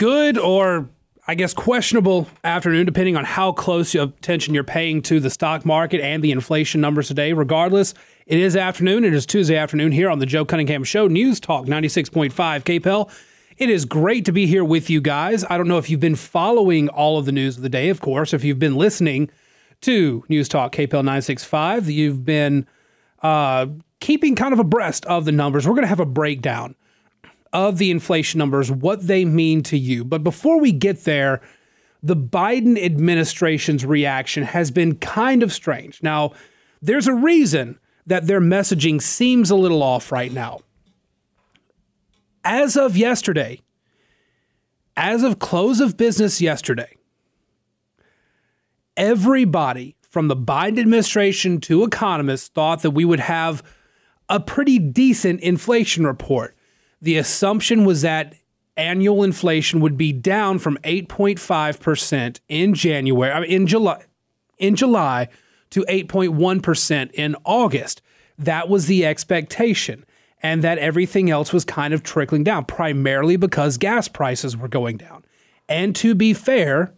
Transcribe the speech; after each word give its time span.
good 0.00 0.38
or 0.38 0.88
I 1.28 1.34
guess 1.34 1.52
questionable 1.52 2.26
afternoon, 2.42 2.86
depending 2.86 3.18
on 3.18 3.24
how 3.24 3.52
close 3.52 3.94
attention 3.94 4.54
you're 4.54 4.64
paying 4.64 5.02
to 5.02 5.20
the 5.20 5.28
stock 5.28 5.66
market 5.66 6.00
and 6.00 6.24
the 6.24 6.32
inflation 6.32 6.80
numbers 6.80 7.06
today. 7.06 7.34
Regardless, 7.34 7.92
it 8.26 8.38
is 8.38 8.56
afternoon. 8.56 9.04
It 9.04 9.12
is 9.12 9.26
Tuesday 9.26 9.56
afternoon 9.56 9.92
here 9.92 10.08
on 10.08 10.18
the 10.18 10.24
Joe 10.24 10.46
Cunningham 10.46 10.84
Show, 10.84 11.06
News 11.06 11.38
Talk 11.38 11.66
96.5 11.66 12.32
KPEL. 12.32 13.10
It 13.58 13.68
is 13.68 13.84
great 13.84 14.24
to 14.24 14.32
be 14.32 14.46
here 14.46 14.64
with 14.64 14.88
you 14.88 15.02
guys. 15.02 15.44
I 15.50 15.58
don't 15.58 15.68
know 15.68 15.76
if 15.76 15.90
you've 15.90 16.00
been 16.00 16.16
following 16.16 16.88
all 16.88 17.18
of 17.18 17.26
the 17.26 17.32
news 17.32 17.58
of 17.58 17.62
the 17.62 17.68
day, 17.68 17.90
of 17.90 18.00
course. 18.00 18.32
If 18.32 18.42
you've 18.42 18.58
been 18.58 18.76
listening 18.76 19.30
to 19.82 20.24
News 20.30 20.48
Talk 20.48 20.72
KPEL 20.72 21.04
965, 21.04 21.90
you've 21.90 22.24
been 22.24 22.66
uh, 23.22 23.66
keeping 24.00 24.34
kind 24.34 24.54
of 24.54 24.60
abreast 24.60 25.04
of 25.04 25.26
the 25.26 25.32
numbers. 25.32 25.68
We're 25.68 25.74
going 25.74 25.82
to 25.82 25.88
have 25.88 26.00
a 26.00 26.06
breakdown 26.06 26.74
of 27.52 27.78
the 27.78 27.90
inflation 27.90 28.38
numbers, 28.38 28.70
what 28.70 29.06
they 29.06 29.24
mean 29.24 29.62
to 29.64 29.78
you. 29.78 30.04
But 30.04 30.22
before 30.22 30.60
we 30.60 30.72
get 30.72 31.04
there, 31.04 31.40
the 32.02 32.16
Biden 32.16 32.82
administration's 32.82 33.84
reaction 33.84 34.44
has 34.44 34.70
been 34.70 34.96
kind 34.96 35.42
of 35.42 35.52
strange. 35.52 36.02
Now, 36.02 36.32
there's 36.80 37.06
a 37.06 37.14
reason 37.14 37.78
that 38.06 38.26
their 38.26 38.40
messaging 38.40 39.02
seems 39.02 39.50
a 39.50 39.56
little 39.56 39.82
off 39.82 40.10
right 40.10 40.32
now. 40.32 40.60
As 42.42 42.76
of 42.76 42.96
yesterday, 42.96 43.60
as 44.96 45.22
of 45.22 45.38
close 45.38 45.80
of 45.80 45.96
business 45.96 46.40
yesterday, 46.40 46.96
everybody 48.96 49.96
from 50.00 50.28
the 50.28 50.36
Biden 50.36 50.78
administration 50.78 51.60
to 51.60 51.84
economists 51.84 52.48
thought 52.48 52.82
that 52.82 52.90
we 52.92 53.04
would 53.04 53.20
have 53.20 53.62
a 54.28 54.40
pretty 54.40 54.78
decent 54.78 55.40
inflation 55.40 56.06
report 56.06 56.56
the 57.00 57.16
assumption 57.16 57.84
was 57.84 58.02
that 58.02 58.34
annual 58.76 59.22
inflation 59.22 59.80
would 59.80 59.96
be 59.96 60.12
down 60.12 60.58
from 60.58 60.78
8.5% 60.84 62.40
in 62.48 62.74
January, 62.74 63.50
in 63.50 63.66
July, 63.66 64.04
in 64.58 64.76
July 64.76 65.28
to 65.70 65.84
8.1% 65.88 67.10
in 67.12 67.36
August. 67.44 68.02
That 68.38 68.68
was 68.68 68.86
the 68.86 69.06
expectation. 69.06 70.04
And 70.42 70.64
that 70.64 70.78
everything 70.78 71.28
else 71.28 71.52
was 71.52 71.66
kind 71.66 71.92
of 71.92 72.02
trickling 72.02 72.44
down, 72.44 72.64
primarily 72.64 73.36
because 73.36 73.76
gas 73.76 74.08
prices 74.08 74.56
were 74.56 74.68
going 74.68 74.96
down. 74.96 75.22
And 75.68 75.94
to 75.96 76.14
be 76.14 76.32
fair, 76.32 76.94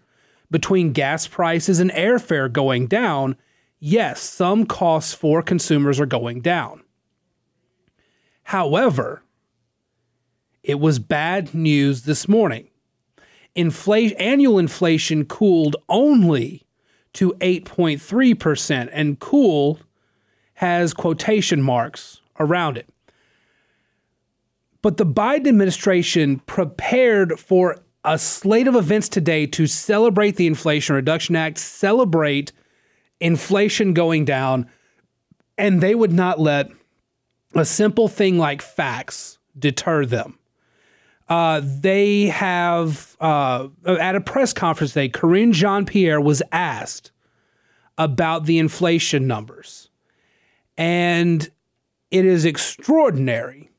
between 0.49 0.93
gas 0.93 1.27
prices 1.27 1.81
and 1.81 1.91
airfare 1.91 2.53
going 2.53 2.87
down, 2.87 3.37
yes, 3.81 4.21
some 4.21 4.65
costs 4.65 5.13
for 5.13 5.43
consumers 5.43 5.99
are 5.99 6.07
going 6.07 6.41
down. 6.41 6.83
However, 8.45 9.25
it 10.63 10.79
was 10.79 10.99
bad 10.99 11.55
news 11.55 12.03
this 12.03 12.29
morning. 12.29 12.69
Annual 13.55 14.59
inflation 14.59 15.25
cooled 15.25 15.77
only 15.89 16.65
to 17.15 17.33
8.3%, 17.41 18.89
and 18.93 19.19
cool 19.19 19.79
has 20.55 20.95
quotation 20.95 21.61
marks 21.61 22.21
around 22.39 22.79
it. 22.79 22.89
But 24.81 24.97
the 24.97 25.07
Biden 25.07 25.49
administration 25.49 26.41
prepared 26.41 27.39
for 27.39 27.83
a 28.05 28.19
slate 28.19 28.67
of 28.67 28.75
events 28.75 29.09
today 29.09 29.47
to 29.47 29.67
celebrate 29.67 30.37
the 30.37 30.47
Inflation 30.47 30.97
Reduction 30.97 31.37
Act, 31.37 31.59
celebrate 31.59 32.53
inflation 33.21 33.93
going 33.93 34.25
down, 34.25 34.69
and 35.57 35.81
they 35.81 35.95
would 35.95 36.13
not 36.13 36.41
let 36.41 36.71
a 37.55 37.65
simple 37.65 38.09
thing 38.09 38.39
like 38.39 38.63
facts 38.63 39.39
deter 39.57 40.05
them. 40.05 40.39
Uh, 41.29 41.61
they 41.63 42.27
have 42.27 43.17
uh, 43.21 43.69
at 43.87 44.17
a 44.17 44.21
press 44.21 44.53
conference 44.53 44.93
today, 44.93 45.09
Karine 45.09 45.53
Jean 45.53 45.87
Pierre 45.87 46.21
was 46.21 46.43
asked 46.53 47.11
about 47.97 48.45
the 48.45 48.59
inflation 48.59 49.27
numbers, 49.27 49.89
and 50.77 51.51
it 52.11 52.25
is 52.25 52.45
extraordinary 52.45 53.71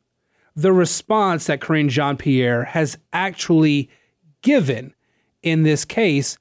the 0.56 0.72
response 0.72 1.48
that 1.48 1.62
Karine 1.62 1.90
Jean 1.90 2.18
Pierre 2.18 2.64
has 2.64 2.98
actually 3.12 3.90
given 4.42 4.94
in 5.44 5.64
this 5.64 5.86
case, 5.86 6.38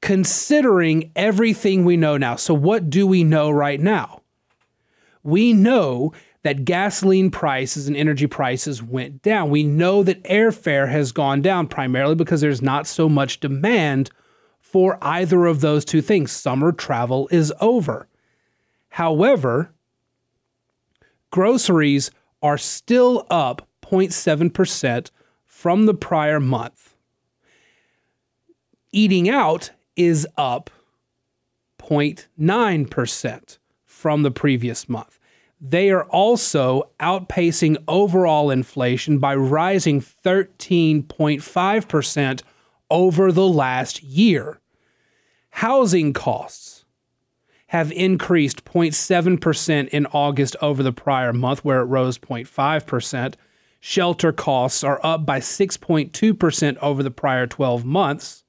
considering 0.00 1.10
everything 1.16 1.84
we 1.84 1.96
know 1.96 2.16
now. 2.16 2.36
So, 2.36 2.54
what 2.54 2.90
do 2.90 3.06
we 3.06 3.24
know 3.24 3.50
right 3.50 3.80
now? 3.80 4.22
We 5.22 5.52
know 5.52 6.12
that 6.48 6.64
gasoline 6.64 7.30
prices 7.30 7.88
and 7.88 7.94
energy 7.94 8.26
prices 8.26 8.82
went 8.82 9.20
down. 9.20 9.50
We 9.50 9.64
know 9.64 10.02
that 10.02 10.24
airfare 10.24 10.88
has 10.88 11.12
gone 11.12 11.42
down 11.42 11.66
primarily 11.66 12.14
because 12.14 12.40
there's 12.40 12.62
not 12.62 12.86
so 12.86 13.06
much 13.06 13.40
demand 13.40 14.08
for 14.58 14.96
either 15.02 15.44
of 15.44 15.60
those 15.60 15.84
two 15.84 16.00
things. 16.00 16.32
Summer 16.32 16.72
travel 16.72 17.28
is 17.30 17.52
over. 17.60 18.08
However, 18.88 19.74
groceries 21.30 22.10
are 22.40 22.56
still 22.56 23.26
up 23.28 23.68
0.7% 23.82 25.10
from 25.44 25.84
the 25.84 25.92
prior 25.92 26.40
month. 26.40 26.94
Eating 28.90 29.28
out 29.28 29.72
is 29.96 30.26
up 30.38 30.70
0.9% 31.78 33.58
from 33.84 34.22
the 34.22 34.30
previous 34.30 34.88
month 34.88 35.17
they 35.60 35.90
are 35.90 36.04
also 36.04 36.90
outpacing 37.00 37.76
overall 37.88 38.50
inflation 38.50 39.18
by 39.18 39.34
rising 39.34 40.00
13.5% 40.00 42.42
over 42.90 43.32
the 43.32 43.48
last 43.48 44.02
year. 44.02 44.60
Housing 45.50 46.12
costs 46.12 46.84
have 47.68 47.92
increased 47.92 48.64
0.7% 48.64 49.88
in 49.88 50.06
August 50.06 50.56
over 50.62 50.82
the 50.82 50.92
prior 50.92 51.32
month, 51.32 51.64
where 51.64 51.80
it 51.80 51.84
rose 51.84 52.18
0.5%. 52.18 53.34
Shelter 53.80 54.32
costs 54.32 54.82
are 54.82 55.00
up 55.02 55.26
by 55.26 55.40
6.2% 55.40 56.76
over 56.78 57.02
the 57.02 57.10
prior 57.10 57.46
12 57.46 57.84
months. 57.84 58.44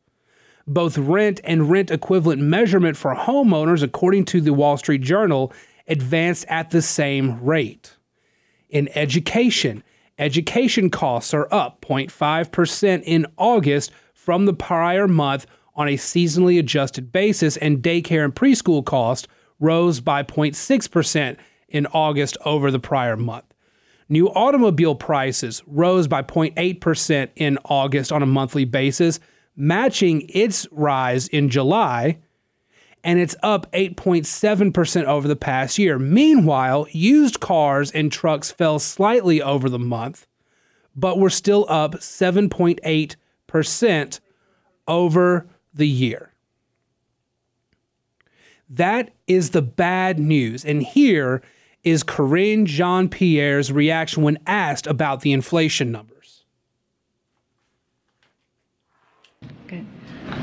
Both 0.66 0.98
rent 0.98 1.42
and 1.44 1.70
rent 1.70 1.92
equivalent 1.92 2.42
measurement 2.42 2.96
for 2.96 3.16
homeowners, 3.16 3.84
according 3.84 4.26
to 4.26 4.40
the 4.40 4.54
Wall 4.54 4.78
Street 4.78 5.02
Journal, 5.02 5.52
advanced 5.90 6.46
at 6.48 6.70
the 6.70 6.82
same 6.82 7.44
rate. 7.44 7.98
In 8.70 8.88
education, 8.96 9.84
education 10.18 10.90
costs 10.90 11.34
are 11.34 11.48
up 11.52 11.82
0.5% 11.82 13.04
in 13.04 13.26
August 13.38 13.92
from 14.14 14.46
the 14.46 14.54
prior 14.54 15.08
month 15.08 15.48
on 15.76 15.88
a 15.88 15.98
seasonally 15.98 16.60
adjusted 16.60 17.12
basis, 17.12 17.58
and 17.58 17.82
daycare 17.82 18.24
and 18.24 18.36
preschool 18.36 18.86
costs 18.86 19.28
rose 19.60 20.00
by 20.02 20.22
0.6% 20.24 21.38
in 21.70 21.86
August 21.88 22.38
over 22.46 22.70
the 22.70 22.80
prior 22.80 23.16
month. 23.16 23.46
New 24.10 24.28
automobile 24.30 24.96
prices 24.96 25.64
rose 25.68 26.08
by 26.08 26.22
0.8% 26.22 27.30
in 27.36 27.58
August 27.66 28.12
on 28.12 28.22
a 28.22 28.26
monthly 28.26 28.66
basis, 28.66 29.20
matching 29.56 30.26
its 30.30 30.68
rise 30.72 31.28
in 31.28 31.50
July 31.50 32.18
and 33.04 33.20
it's 33.20 33.36
up 33.42 33.72
8.7% 33.72 35.06
over 35.06 35.28
the 35.28 35.36
past 35.36 35.78
year. 35.78 36.00
Meanwhile, 36.00 36.88
used 36.92 37.40
cars 37.40 37.92
and 37.92 38.12
trucks 38.12 38.52
fell 38.52 38.80
slightly 38.80 39.42
over 39.42 39.70
the 39.70 39.80
month, 39.80 40.28
but 40.96 41.20
were 41.20 41.30
still 41.30 41.66
up 41.70 41.94
7.8% 41.96 44.20
over 44.88 45.48
the 45.74 45.88
year. 45.88 46.34
That 48.70 49.12
is 49.28 49.52
the 49.52 49.62
bad 49.62 50.20
news. 50.20 50.66
And 50.66 50.84
here 50.84 51.42
is 51.84 52.04
Karine 52.04 52.66
Jean 52.66 53.10
Pierre's 53.10 53.72
reaction 53.72 54.24
when 54.24 54.38
asked 54.46 54.86
about 54.86 55.22
the 55.22 55.32
inflation 55.32 55.92
numbers. 55.92 56.44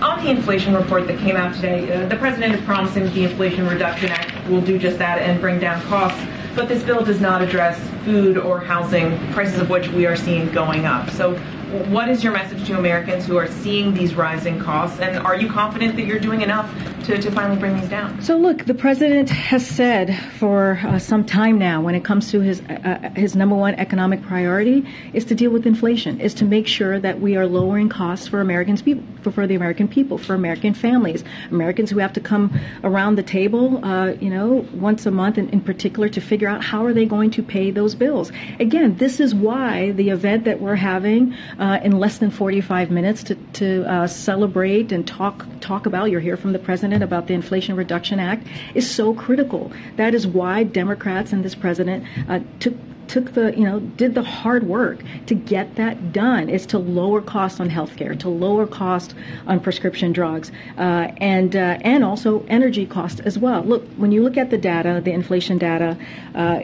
On 0.03 0.23
the 0.23 0.29
inflation 0.31 0.75
report 0.75 1.07
that 1.07 1.19
came 1.21 1.37
out 1.37 1.55
today, 1.55 1.91
uh, 1.91 2.07
the 2.07 2.17
president 2.17 2.55
is 2.55 2.61
promising 2.67 3.05
the 3.15 3.25
Inflation 3.25 3.67
Reduction 3.67 4.11
Act 4.11 4.47
will 4.47 4.61
do 4.61 4.79
just 4.79 4.99
that 4.99 5.23
and 5.23 5.41
bring 5.41 5.59
down 5.59 5.81
costs. 5.85 6.23
But 6.55 6.69
this 6.69 6.83
bill 6.83 7.03
does 7.03 7.19
not 7.19 7.41
address 7.41 7.81
food 8.05 8.37
or 8.37 8.61
housing, 8.61 9.19
prices 9.33 9.59
of 9.59 9.71
which 9.71 9.89
we 9.89 10.05
are 10.05 10.15
seeing 10.15 10.53
going 10.53 10.85
up. 10.85 11.09
So, 11.11 11.41
what 11.67 12.09
is 12.09 12.23
your 12.23 12.33
message 12.33 12.65
to 12.69 12.79
Americans 12.79 13.27
who 13.27 13.37
are 13.37 13.49
seeing 13.49 13.93
these 13.93 14.15
rising 14.15 14.61
costs? 14.61 15.01
And 15.01 15.19
are 15.19 15.35
you 15.35 15.51
confident 15.51 15.97
that 15.97 16.07
you're 16.07 16.21
doing 16.21 16.43
enough 16.43 16.73
to, 17.07 17.21
to 17.21 17.31
finally 17.33 17.59
bring 17.59 17.79
these 17.81 17.89
down? 17.89 18.23
So, 18.23 18.37
look, 18.37 18.67
the 18.67 18.75
president 18.75 19.31
has 19.31 19.67
said 19.67 20.17
for 20.39 20.79
uh, 20.85 21.01
some 21.01 21.25
time 21.25 21.59
now, 21.59 21.81
when 21.81 21.97
it 21.97 22.05
comes 22.05 22.31
to 22.31 22.41
his 22.41 22.61
uh, 22.63 22.75
uh, 22.85 23.11
his 23.11 23.35
number 23.35 23.57
one 23.57 23.75
economic 23.75 24.23
priority, 24.23 24.87
is 25.13 25.25
to 25.25 25.35
deal 25.35 25.51
with 25.51 25.67
inflation, 25.67 26.21
is 26.21 26.35
to 26.35 26.45
make 26.45 26.69
sure 26.69 27.01
that 27.01 27.21
we 27.21 27.37
are 27.37 27.47
lowering 27.47 27.89
costs 27.89 28.29
for 28.29 28.41
Americans 28.41 28.81
people, 28.81 29.05
for, 29.23 29.33
for 29.33 29.47
the 29.47 29.57
American 29.57 29.89
people, 29.89 30.19
for 30.19 30.35
American 30.35 30.73
families, 30.73 31.25
Americans 31.51 31.91
who 31.91 31.99
have 31.99 32.13
to 32.13 32.21
come 32.21 32.57
around 32.85 33.17
the 33.17 33.25
table, 33.25 33.85
uh, 33.85 34.13
you 34.21 34.31
know, 34.31 34.65
once 34.75 35.05
a 35.05 35.11
month, 35.11 35.37
in, 35.37 35.49
in 35.51 35.61
particular, 35.61 36.09
to 36.09 36.21
figure 36.21 36.49
out 36.49 36.63
how 36.63 36.85
are 36.85 36.93
they 36.93 37.07
going 37.07 37.31
to 37.31 37.43
pay 37.43 37.73
those 37.73 37.97
bills. 37.97 38.31
Again, 38.61 38.97
this 38.99 39.19
is 39.19 39.35
why 39.35 39.91
the 39.93 40.11
event 40.11 40.45
that 40.45 40.61
we're 40.61 40.77
having 40.77 41.35
uh, 41.59 41.81
in 41.83 41.93
less 41.93 42.19
than 42.19 42.31
45 42.31 42.91
minutes 42.91 43.23
to 43.25 43.35
to 43.55 43.85
uh, 43.91 44.07
celebrate 44.07 44.93
and 44.93 45.07
talk 45.07 45.47
talk 45.61 45.87
about. 45.87 46.11
You'll 46.11 46.21
hear 46.21 46.37
from 46.37 46.53
the 46.53 46.59
president 46.59 47.03
about 47.03 47.27
the 47.27 47.35
Inflation 47.35 47.77
Reduction 47.77 48.21
Act 48.21 48.47
is 48.75 48.89
so 48.89 49.15
critical. 49.15 49.73
That 49.97 50.15
is 50.15 50.27
why 50.27 50.65
Democrats 50.65 51.33
and 51.33 51.45
this 51.45 51.55
president 51.55 52.05
uh, 52.29 52.41
took 52.61 52.75
took 53.09 53.35
the 53.35 53.57
you 53.57 53.65
know 53.65 53.81
did 53.81 54.15
the 54.15 54.23
hard 54.23 54.65
work 54.65 55.03
to 55.27 55.35
get 55.35 55.77
that 55.77 56.13
done 56.13 56.49
is 56.49 56.67
to 56.67 56.79
lower 56.79 57.21
costs 57.21 57.61
on 57.61 57.69
healthcare 57.69 58.19
to 58.19 58.29
lower 58.29 58.67
cost 58.67 59.15
on 59.47 59.61
prescription 59.61 60.13
drugs 60.13 60.51
uh, 60.79 61.09
and 61.19 61.57
uh, 61.57 61.79
and 61.83 62.05
also 62.05 62.45
energy 62.49 62.87
costs 62.87 63.21
as 63.21 63.39
well. 63.39 63.63
Look 63.63 63.85
when 63.97 64.13
you 64.13 64.23
look 64.23 64.37
at 64.37 64.51
the 64.51 64.59
data 64.59 65.01
the 65.05 65.13
inflation 65.13 65.59
data 65.59 65.97
uh, 66.35 66.61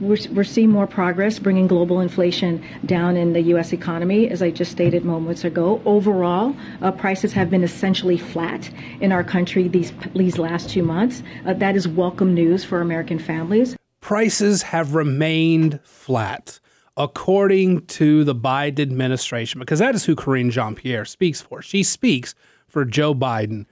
we're, 0.00 0.18
we're 0.32 0.44
seeing 0.44 0.70
more 0.70 0.86
progress 0.86 1.38
bringing 1.38 1.66
global 1.66 2.00
inflation 2.00 2.64
down 2.84 3.16
in 3.16 3.32
the 3.32 3.40
US 3.54 3.72
economy. 3.72 4.28
As 4.28 4.42
I 4.42 4.50
just 4.50 4.70
stated 4.72 5.04
moments 5.04 5.44
ago 5.44 5.80
overall 5.84 6.56
uh, 6.82 6.92
prices 6.92 7.32
have 7.32 7.50
been 7.50 7.64
essentially 7.64 8.18
flat 8.18 8.70
in 9.00 9.12
our 9.12 9.24
country 9.24 9.68
these 9.68 9.92
these 10.14 10.38
last 10.38 10.70
two 10.70 10.82
months. 10.82 11.22
Uh, 11.44 11.54
that 11.54 11.76
is 11.76 11.88
welcome 11.88 12.34
news 12.34 12.64
for 12.64 12.80
American 12.80 13.18
families 13.18 13.76
prices 14.06 14.62
have 14.62 14.94
remained 14.94 15.80
flat, 15.82 16.60
according 16.96 17.84
to 17.86 18.22
the 18.22 18.36
Biden 18.36 18.78
administration, 18.78 19.58
because 19.58 19.80
that 19.80 19.96
is 19.96 20.04
who 20.04 20.14
Karine 20.14 20.52
Jean 20.52 20.76
Pierre 20.76 21.04
speaks 21.04 21.40
for. 21.40 21.60
She 21.60 21.82
speaks 21.82 22.32
for 22.68 22.84
Joe 22.84 23.16
Biden 23.16 23.66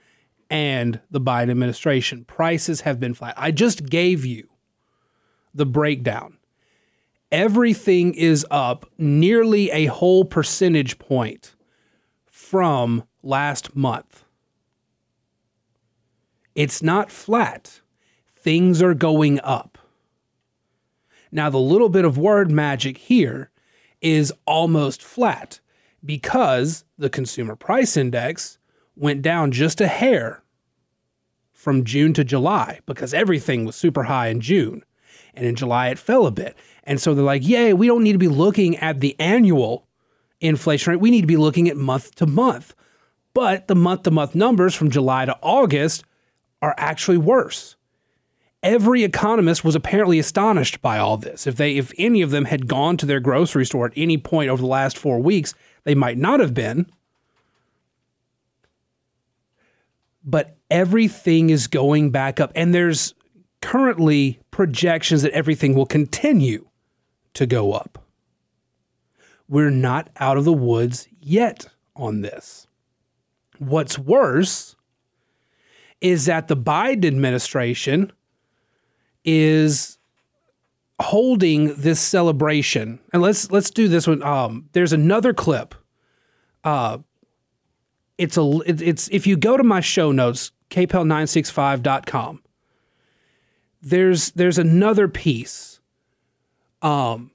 and 0.49 0.99
the 1.09 1.21
Biden 1.21 1.51
administration. 1.51 2.25
Prices 2.25 2.81
have 2.81 2.99
been 2.99 3.13
flat. 3.13 3.33
I 3.37 3.51
just 3.51 3.85
gave 3.85 4.25
you 4.25 4.49
the 5.53 5.65
breakdown. 5.65 6.37
Everything 7.31 8.13
is 8.13 8.45
up 8.51 8.85
nearly 8.97 9.71
a 9.71 9.85
whole 9.85 10.25
percentage 10.25 10.99
point 10.99 11.55
from 12.25 13.05
last 13.23 13.73
month. 13.73 14.25
It's 16.55 16.83
not 16.83 17.09
flat. 17.09 17.79
Things 18.33 18.81
are 18.81 18.93
going 18.93 19.39
up. 19.39 19.74
Now, 21.35 21.49
the 21.49 21.59
little 21.59 21.89
bit 21.89 22.05
of 22.05 22.17
word 22.17 22.49
magic 22.49 22.97
here 22.97 23.51
is 23.99 24.31
almost 24.47 25.03
flat 25.03 25.59
because 26.05 26.85
the 26.97 27.09
consumer 27.09 27.57
price 27.57 27.97
index 27.97 28.57
went 28.95 29.21
down 29.21 29.51
just 29.51 29.81
a 29.81 29.87
hair 29.87 30.43
from 31.51 31.83
June 31.83 32.13
to 32.13 32.23
July 32.23 32.79
because 32.85 33.13
everything 33.13 33.65
was 33.65 33.75
super 33.75 34.03
high 34.03 34.29
in 34.29 34.39
June. 34.39 34.85
And 35.33 35.45
in 35.45 35.55
July, 35.55 35.89
it 35.89 35.99
fell 35.99 36.25
a 36.25 36.31
bit. 36.31 36.55
And 36.85 37.01
so 37.01 37.13
they're 37.13 37.25
like, 37.25 37.45
yay, 37.45 37.73
we 37.73 37.87
don't 37.87 38.03
need 38.03 38.13
to 38.13 38.17
be 38.17 38.29
looking 38.29 38.77
at 38.77 39.01
the 39.01 39.19
annual 39.19 39.89
inflation 40.39 40.91
rate. 40.91 41.01
We 41.01 41.11
need 41.11 41.21
to 41.21 41.27
be 41.27 41.35
looking 41.35 41.67
at 41.67 41.75
month 41.75 42.15
to 42.15 42.25
month. 42.25 42.73
But 43.33 43.67
the 43.67 43.75
month 43.75 44.03
to 44.03 44.11
month 44.11 44.35
numbers 44.35 44.73
from 44.73 44.89
July 44.89 45.25
to 45.25 45.37
August 45.41 46.05
are 46.61 46.75
actually 46.77 47.17
worse 47.17 47.75
every 48.65 49.03
economist 49.03 49.63
was 49.63 49.75
apparently 49.75 50.17
astonished 50.19 50.81
by 50.81 50.97
all 50.97 51.15
this. 51.15 51.47
If 51.47 51.55
they 51.55 51.77
if 51.77 51.93
any 51.97 52.21
of 52.21 52.31
them 52.31 52.45
had 52.45 52.67
gone 52.67 52.97
to 52.97 53.05
their 53.05 53.21
grocery 53.21 53.65
store 53.65 53.85
at 53.85 53.93
any 53.95 54.17
point 54.17 54.49
over 54.49 54.61
the 54.61 54.67
last 54.67 54.97
4 54.97 55.19
weeks, 55.19 55.53
they 55.85 55.95
might 55.95 56.17
not 56.17 56.39
have 56.41 56.53
been. 56.53 56.87
But 60.25 60.57
everything 60.71 61.51
is 61.51 61.67
going 61.67 62.09
back 62.09 62.39
up 62.39 62.51
and 62.55 62.73
there's 62.73 63.13
currently 63.61 64.39
projections 64.49 65.21
that 65.21 65.31
everything 65.31 65.75
will 65.75 65.85
continue 65.85 66.67
to 67.35 67.45
go 67.45 67.73
up. 67.73 68.03
We're 69.47 69.69
not 69.69 70.09
out 70.17 70.37
of 70.37 70.45
the 70.45 70.53
woods 70.53 71.07
yet 71.21 71.67
on 71.95 72.21
this. 72.21 72.65
What's 73.59 73.99
worse 73.99 74.75
is 76.01 76.25
that 76.25 76.47
the 76.47 76.57
Biden 76.57 77.05
administration 77.05 78.11
is 79.25 79.97
holding 80.99 81.75
this 81.75 81.99
celebration. 81.99 82.99
And 83.11 83.21
let's 83.21 83.51
let's 83.51 83.69
do 83.69 83.87
this 83.87 84.07
one. 84.07 84.23
Um, 84.23 84.69
there's 84.71 84.93
another 84.93 85.33
clip. 85.33 85.75
Uh, 86.63 86.99
it's 88.17 88.37
a 88.37 88.59
it's 88.65 89.09
if 89.09 89.27
you 89.27 89.35
go 89.35 89.57
to 89.57 89.63
my 89.63 89.81
show 89.81 90.11
notes, 90.11 90.51
kpel965.com. 90.69 92.41
There's 93.81 94.31
there's 94.31 94.57
another 94.57 95.07
piece. 95.07 95.79
Um, 96.81 97.31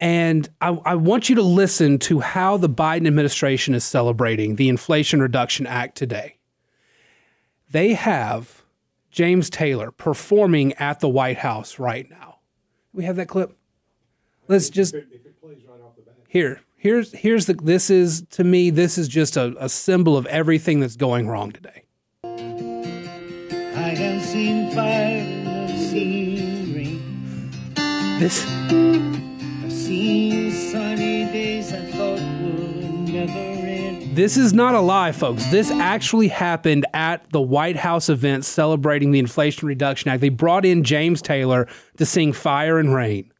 and 0.00 0.48
I, 0.60 0.70
I 0.84 0.94
want 0.96 1.28
you 1.28 1.36
to 1.36 1.42
listen 1.42 1.98
to 2.00 2.20
how 2.20 2.56
the 2.56 2.68
Biden 2.68 3.06
administration 3.06 3.74
is 3.74 3.84
celebrating 3.84 4.56
the 4.56 4.68
Inflation 4.68 5.22
Reduction 5.22 5.66
Act 5.66 5.96
today. 5.96 6.38
They 7.70 7.94
have 7.94 8.61
James 9.12 9.50
Taylor 9.50 9.90
performing 9.90 10.72
at 10.74 11.00
the 11.00 11.08
White 11.08 11.38
House 11.38 11.78
right 11.78 12.10
now. 12.10 12.38
We 12.94 13.04
have 13.04 13.16
that 13.16 13.28
clip. 13.28 13.56
Let's 14.48 14.70
just 14.70 14.94
here. 16.28 16.62
Here's 16.76 17.12
here's 17.12 17.46
the. 17.46 17.52
This 17.54 17.90
is 17.90 18.24
to 18.30 18.42
me. 18.42 18.70
This 18.70 18.98
is 18.98 19.06
just 19.06 19.36
a, 19.36 19.54
a 19.60 19.68
symbol 19.68 20.16
of 20.16 20.26
everything 20.26 20.80
that's 20.80 20.96
going 20.96 21.28
wrong 21.28 21.52
today. 21.52 21.84
I 22.24 23.94
have 23.94 24.22
seen 24.22 24.70
fire, 24.72 25.22
I've 25.46 25.78
seen 25.78 26.74
rain. 26.74 27.50
This. 28.18 28.44
I've 28.46 29.72
seen 29.72 30.41
this 34.14 34.36
is 34.36 34.52
not 34.52 34.74
a 34.74 34.80
lie, 34.80 35.12
folks. 35.12 35.46
This 35.46 35.70
actually 35.70 36.28
happened 36.28 36.84
at 36.92 37.28
the 37.30 37.40
White 37.40 37.76
House 37.76 38.08
event 38.08 38.44
celebrating 38.44 39.10
the 39.10 39.18
Inflation 39.18 39.66
Reduction 39.66 40.10
Act. 40.10 40.20
They 40.20 40.28
brought 40.28 40.66
in 40.66 40.84
James 40.84 41.22
Taylor 41.22 41.66
to 41.96 42.04
sing 42.04 42.32
Fire 42.32 42.78
and 42.78 42.94
Rain 42.94 43.32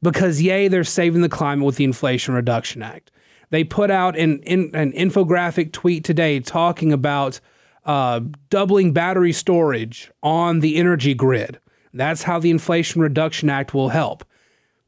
because, 0.00 0.40
yay, 0.40 0.68
they're 0.68 0.84
saving 0.84 1.22
the 1.22 1.28
climate 1.28 1.66
with 1.66 1.76
the 1.76 1.84
Inflation 1.84 2.34
Reduction 2.34 2.82
Act. 2.82 3.10
They 3.50 3.64
put 3.64 3.90
out 3.90 4.16
an, 4.16 4.42
an 4.44 4.92
infographic 4.92 5.72
tweet 5.72 6.04
today 6.04 6.38
talking 6.40 6.92
about 6.92 7.40
uh, 7.84 8.20
doubling 8.50 8.92
battery 8.92 9.32
storage 9.32 10.10
on 10.22 10.60
the 10.60 10.76
energy 10.76 11.14
grid. 11.14 11.58
That's 11.92 12.22
how 12.22 12.38
the 12.38 12.50
Inflation 12.50 13.00
Reduction 13.00 13.50
Act 13.50 13.74
will 13.74 13.88
help. 13.88 14.24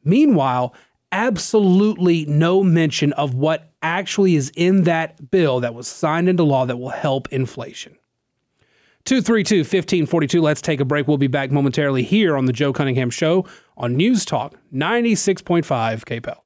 Meanwhile, 0.05 0.75
absolutely 1.17 2.27
no 2.27 2.63
mention 2.63 3.15
of 3.15 3.35
what 3.35 3.73
actually 3.81 4.37
is 4.37 4.53
in 4.55 4.83
that 4.83 5.31
bill 5.31 5.61
that 5.61 5.75
was 5.75 5.89
signed 5.89 6.29
into 6.29 6.43
law 6.43 6.67
that 6.67 6.77
will 6.77 6.91
help 6.91 7.27
inflation. 7.33 7.97
232 9.07 9.61
1542. 9.61 10.43
Let's 10.43 10.61
take 10.61 10.79
a 10.79 10.85
break. 10.85 11.09
We'll 11.09 11.17
be 11.17 11.27
back 11.27 11.51
momentarily 11.51 12.03
here 12.03 12.37
on 12.37 12.45
The 12.45 12.53
Joe 12.53 12.73
Cunningham 12.73 13.09
Show 13.09 13.47
on 13.79 13.97
News 13.97 14.27
Talk 14.27 14.57
96.5 14.75 15.65
KPEL. 15.65 16.37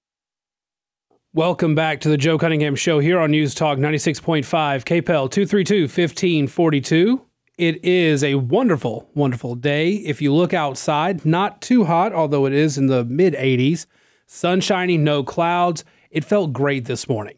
Welcome 1.33 1.75
back 1.75 2.01
to 2.03 2.09
The 2.09 2.17
Joe 2.17 2.39
Cunningham 2.39 2.77
Show 2.77 3.01
here 3.01 3.19
on 3.19 3.33
News 3.33 3.57
Talk 3.57 3.79
96.5 3.79 4.45
KPEL 4.45 5.31
232 5.31 5.83
1542. 5.83 7.27
It 7.59 7.85
is 7.85 8.23
a 8.23 8.37
wonderful, 8.37 9.11
wonderful 9.15 9.57
day. 9.57 9.95
If 9.95 10.23
you 10.23 10.33
look 10.33 10.55
outside, 10.55 11.27
not 11.27 11.61
too 11.61 11.85
hot, 11.85 12.13
although 12.13 12.47
it 12.47 12.53
is 12.53 12.79
in 12.79 12.87
the 12.87 13.05
mid 13.05 13.35
80s. 13.35 13.87
Sun 14.33 14.61
shining, 14.61 15.03
no 15.03 15.25
clouds. 15.25 15.85
It 16.09 16.25
felt 16.25 16.53
great 16.53 16.85
this 16.85 17.09
morning. 17.09 17.35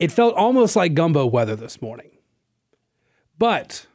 It 0.00 0.10
felt 0.10 0.34
almost 0.34 0.74
like 0.74 0.94
gumbo 0.94 1.24
weather 1.26 1.54
this 1.54 1.80
morning. 1.80 2.10
But 3.38 3.86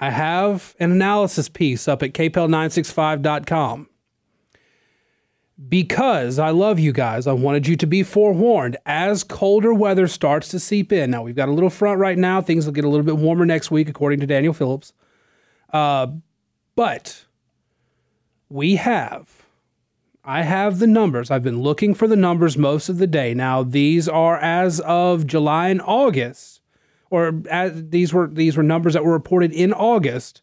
I 0.00 0.10
have 0.10 0.76
an 0.78 0.92
analysis 0.92 1.48
piece 1.48 1.88
up 1.88 2.04
at 2.04 2.12
kpel965.com. 2.12 3.88
Because 5.68 6.38
I 6.38 6.50
love 6.50 6.78
you 6.78 6.92
guys, 6.92 7.26
I 7.26 7.32
wanted 7.32 7.66
you 7.66 7.74
to 7.74 7.86
be 7.86 8.04
forewarned 8.04 8.76
as 8.86 9.24
colder 9.24 9.74
weather 9.74 10.06
starts 10.06 10.46
to 10.50 10.60
seep 10.60 10.92
in. 10.92 11.10
Now, 11.10 11.24
we've 11.24 11.34
got 11.34 11.48
a 11.48 11.52
little 11.52 11.70
front 11.70 11.98
right 11.98 12.16
now. 12.16 12.40
Things 12.40 12.66
will 12.66 12.72
get 12.72 12.84
a 12.84 12.88
little 12.88 13.04
bit 13.04 13.16
warmer 13.16 13.44
next 13.44 13.72
week, 13.72 13.88
according 13.88 14.20
to 14.20 14.26
Daniel 14.28 14.52
Phillips. 14.54 14.92
Uh, 15.72 16.06
but 16.76 17.24
we 18.48 18.76
have 18.76 19.37
I 20.28 20.42
have 20.42 20.78
the 20.78 20.86
numbers. 20.86 21.30
I've 21.30 21.42
been 21.42 21.62
looking 21.62 21.94
for 21.94 22.06
the 22.06 22.14
numbers 22.14 22.58
most 22.58 22.90
of 22.90 22.98
the 22.98 23.06
day. 23.06 23.32
Now, 23.32 23.62
these 23.62 24.10
are 24.10 24.36
as 24.36 24.78
of 24.80 25.26
July 25.26 25.68
and 25.70 25.80
August, 25.80 26.60
or 27.08 27.40
as, 27.50 27.88
these 27.88 28.12
were 28.12 28.26
these 28.26 28.54
were 28.54 28.62
numbers 28.62 28.92
that 28.92 29.02
were 29.02 29.12
reported 29.12 29.52
in 29.52 29.72
August, 29.72 30.42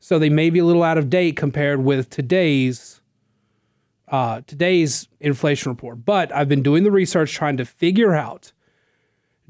so 0.00 0.18
they 0.18 0.28
may 0.28 0.50
be 0.50 0.58
a 0.58 0.66
little 0.66 0.82
out 0.82 0.98
of 0.98 1.08
date 1.08 1.34
compared 1.34 1.82
with 1.82 2.10
today's 2.10 3.00
uh, 4.08 4.42
today's 4.46 5.08
inflation 5.18 5.72
report. 5.72 6.04
But 6.04 6.30
I've 6.34 6.50
been 6.50 6.62
doing 6.62 6.84
the 6.84 6.90
research 6.90 7.32
trying 7.32 7.56
to 7.56 7.64
figure 7.64 8.14
out 8.14 8.52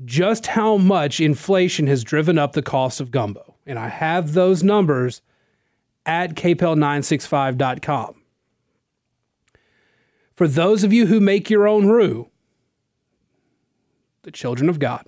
just 0.04 0.47
how 0.47 0.76
much 0.76 1.19
inflation 1.19 1.88
has 1.88 2.04
driven 2.04 2.38
up 2.38 2.52
the 2.52 2.62
cost 2.62 3.00
of 3.00 3.11
gumbo, 3.11 3.57
and 3.66 3.80
I 3.80 3.88
have 3.88 4.33
those 4.35 4.62
numbers 4.62 5.23
at 6.07 6.37
kpel965.com. 6.37 8.20
For 10.40 10.49
those 10.49 10.85
of 10.85 10.90
you 10.90 11.04
who 11.04 11.20
make 11.20 11.50
your 11.50 11.68
own 11.68 11.85
roux, 11.85 12.30
the 14.23 14.30
children 14.30 14.70
of 14.70 14.78
God, 14.78 15.04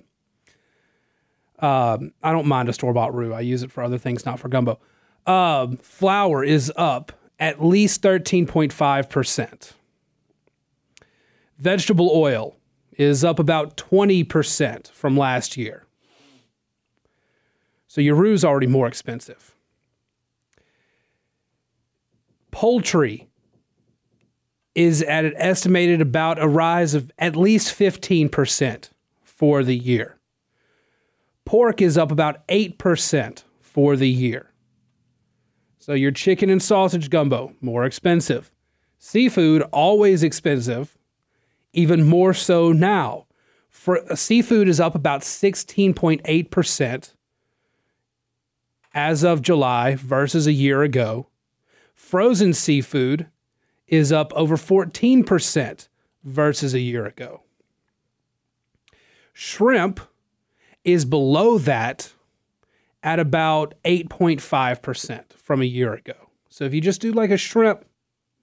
um, 1.57 2.11
I 2.21 2.31
don't 2.31 2.45
mind 2.45 2.69
a 2.69 2.73
store 2.73 2.93
bought 2.93 3.15
roux. 3.15 3.33
I 3.33 3.39
use 3.39 3.63
it 3.63 3.71
for 3.71 3.81
other 3.81 3.97
things, 3.97 4.27
not 4.27 4.39
for 4.39 4.47
gumbo. 4.47 4.79
Um, 5.25 5.77
flour 5.77 6.43
is 6.43 6.71
up 6.75 7.13
at 7.39 7.65
least 7.65 8.03
13.5%. 8.03 9.71
Vegetable 11.57 12.11
oil 12.13 12.55
is 12.91 13.23
up 13.23 13.39
about 13.39 13.75
20% 13.75 14.91
from 14.91 15.17
last 15.17 15.57
year. 15.57 15.87
So 17.87 18.01
your 18.01 18.13
roux 18.13 18.33
is 18.33 18.45
already 18.45 18.67
more 18.67 18.85
expensive. 18.85 19.55
Poultry 22.51 23.29
is 24.75 25.03
at 25.03 25.25
an 25.25 25.33
estimated 25.37 26.01
about 26.01 26.41
a 26.41 26.47
rise 26.47 26.93
of 26.93 27.11
at 27.19 27.35
least 27.35 27.77
15% 27.77 28.89
for 29.23 29.63
the 29.63 29.77
year. 29.77 30.17
Pork 31.45 31.81
is 31.81 31.97
up 31.97 32.11
about 32.11 32.47
8% 32.47 33.43
for 33.61 33.95
the 33.95 34.09
year. 34.09 34.51
So 35.79 35.93
your 35.93 36.11
chicken 36.11 36.49
and 36.49 36.63
sausage 36.63 37.09
gumbo, 37.09 37.53
more 37.59 37.85
expensive. 37.85 38.49
Seafood, 38.97 39.63
always 39.73 40.23
expensive, 40.23 40.97
even 41.73 42.03
more 42.05 42.33
so 42.33 42.71
now. 42.71 43.25
For 43.69 44.01
seafood 44.15 44.69
is 44.69 44.79
up 44.79 44.95
about 44.95 45.21
16.8% 45.21 47.13
as 48.93 49.23
of 49.23 49.41
July 49.41 49.95
versus 49.95 50.47
a 50.47 50.53
year 50.53 50.83
ago. 50.83 51.27
Frozen 51.93 52.53
seafood 52.53 53.27
is 53.93 54.11
up 54.11 54.33
over 54.33 54.57
14% 54.57 55.87
versus 56.23 56.73
a 56.73 56.79
year 56.79 57.05
ago. 57.05 57.41
Shrimp 59.33 59.99
is 60.83 61.05
below 61.05 61.59
that 61.59 62.11
at 63.03 63.19
about 63.19 63.75
8.5% 63.85 65.33
from 65.33 65.61
a 65.61 65.65
year 65.65 65.93
ago. 65.93 66.15
So 66.49 66.65
if 66.65 66.73
you 66.73 66.81
just 66.81 67.01
do 67.01 67.11
like 67.11 67.29
a 67.29 67.37
shrimp, 67.37 67.85